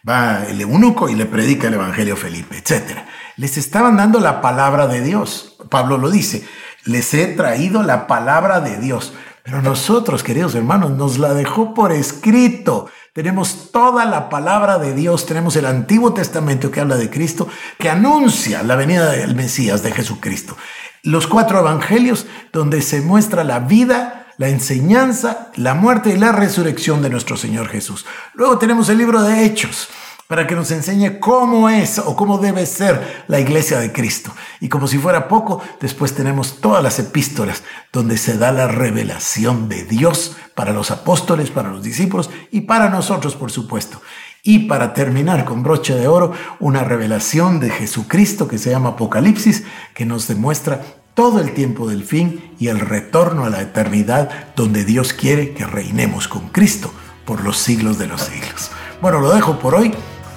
Va 0.08 0.46
el 0.48 0.62
eunuco 0.62 1.10
y 1.10 1.16
le 1.16 1.26
predica 1.26 1.68
el 1.68 1.74
Evangelio 1.74 2.14
a 2.14 2.18
Felipe, 2.18 2.58
etc. 2.58 3.00
Les 3.36 3.58
estaban 3.58 3.98
dando 3.98 4.20
la 4.20 4.42
palabra 4.42 4.88
de 4.88 5.02
Dios. 5.02 5.58
Pablo 5.70 5.98
lo 5.98 6.10
dice, 6.10 6.48
les 6.86 7.14
he 7.14 7.28
traído 7.28 7.84
la 7.84 8.08
palabra 8.08 8.62
de 8.62 8.78
Dios. 8.78 9.14
Pero 9.44 9.62
nosotros, 9.62 10.24
queridos 10.24 10.56
hermanos, 10.56 10.92
nos 10.92 11.20
la 11.20 11.34
dejó 11.34 11.74
por 11.74 11.92
escrito. 11.92 12.90
Tenemos 13.14 13.72
toda 13.72 14.06
la 14.06 14.30
palabra 14.30 14.78
de 14.78 14.94
Dios, 14.94 15.26
tenemos 15.26 15.56
el 15.56 15.66
Antiguo 15.66 16.14
Testamento 16.14 16.70
que 16.70 16.82
habla 16.82 16.98
de 16.98 17.10
Cristo, 17.10 17.48
que 17.80 17.90
anuncia 17.90 18.62
la 18.64 18.76
venida 18.76 19.12
del 19.12 19.36
Mesías, 19.36 19.84
de 19.84 19.92
Jesucristo. 19.92 20.58
Los 21.04 21.28
cuatro 21.28 21.60
evangelios 21.60 22.28
donde 22.52 22.82
se 22.82 23.02
muestra 23.02 23.44
la 23.44 23.60
vida, 23.60 24.17
la 24.38 24.50
enseñanza, 24.50 25.52
la 25.56 25.74
muerte 25.74 26.12
y 26.12 26.18
la 26.18 26.32
resurrección 26.32 27.02
de 27.02 27.10
nuestro 27.10 27.38
Señor 27.38 27.68
Jesús. 27.68 28.06
Luego 28.34 28.58
tenemos 28.58 28.90
el 28.90 29.00
libro 29.00 29.22
de 29.22 29.46
Hechos, 29.46 29.90
para 30.28 30.46
que 30.46 30.56
nos 30.56 30.72
enseñe 30.72 31.20
cómo 31.20 31.70
es 31.70 32.00
o 32.00 32.16
cómo 32.16 32.38
debe 32.38 32.66
ser 32.66 33.24
la 33.28 33.40
iglesia 33.40 33.80
de 33.80 33.94
Cristo. 33.94 34.34
Y 34.60 34.68
como 34.68 34.88
si 34.88 34.98
fuera 34.98 35.30
poco, 35.30 35.62
después 35.80 36.14
tenemos 36.14 36.60
todas 36.60 36.84
las 36.84 37.00
epístolas 37.00 37.64
donde 37.94 38.18
se 38.18 38.38
da 38.38 38.52
la 38.52 38.68
revelación 38.68 39.70
de 39.70 39.86
Dios 39.86 40.36
para 40.54 40.74
los 40.74 40.92
apóstoles, 40.92 41.50
para 41.50 41.70
los 41.70 41.82
discípulos 41.82 42.30
y 42.52 42.62
para 42.62 42.90
nosotros, 42.90 43.36
por 43.36 43.52
supuesto. 43.52 44.02
Y 44.44 44.60
para 44.60 44.94
terminar 44.94 45.46
con 45.46 45.64
broche 45.64 45.96
de 45.96 46.08
oro, 46.08 46.34
una 46.60 46.84
revelación 46.84 47.60
de 47.60 47.70
Jesucristo 47.70 48.48
que 48.48 48.58
se 48.58 48.70
llama 48.70 48.90
Apocalipsis, 48.90 49.64
que 49.94 50.06
nos 50.06 50.28
demuestra 50.28 50.82
todo 51.18 51.42
el 51.42 51.56
tiempo 51.56 51.90
del 51.90 52.04
fin 52.04 52.52
y 52.60 52.68
el 52.68 52.80
retorno 52.80 53.44
a 53.44 53.50
la 53.50 53.64
eternidad 53.64 54.54
donde 54.56 54.86
Dios 54.86 55.14
quiere 55.14 55.56
que 55.56 55.66
reinemos 55.66 56.28
con 56.28 56.50
Cristo 56.50 56.94
por 57.26 57.44
los 57.44 57.58
siglos 57.58 57.98
de 57.98 58.06
los 58.06 58.22
siglos. 58.22 58.70
Bueno, 59.02 59.20
lo 59.20 59.34
dejo 59.34 59.58
por 59.58 59.74
hoy. 59.74 59.96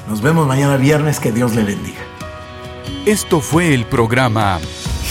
Nos 0.09 0.23
vemos 0.23 0.47
mañana 0.49 0.79
viernes. 0.79 1.21
Que 1.21 1.33
Dios 1.33 1.55
le 1.55 1.64
bendiga. 1.64 2.01
Esto 3.05 3.43
fue 3.43 3.75
el 3.75 3.85
programa 3.85 4.59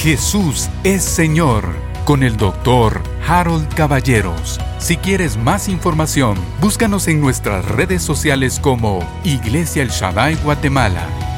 Jesús 0.01 0.69
es 0.83 1.03
Señor 1.03 1.65
con 2.03 2.23
el 2.23 2.35
doctor 2.35 2.99
Harold 3.27 3.71
Caballeros. 3.75 4.59
Si 4.79 4.97
quieres 4.97 5.37
más 5.37 5.69
información, 5.69 6.35
búscanos 6.59 7.07
en 7.07 7.21
nuestras 7.21 7.63
redes 7.63 8.01
sociales 8.01 8.59
como 8.59 9.07
Iglesia 9.23 9.83
El 9.83 9.89
Shaddai 9.89 10.33
Guatemala 10.37 11.28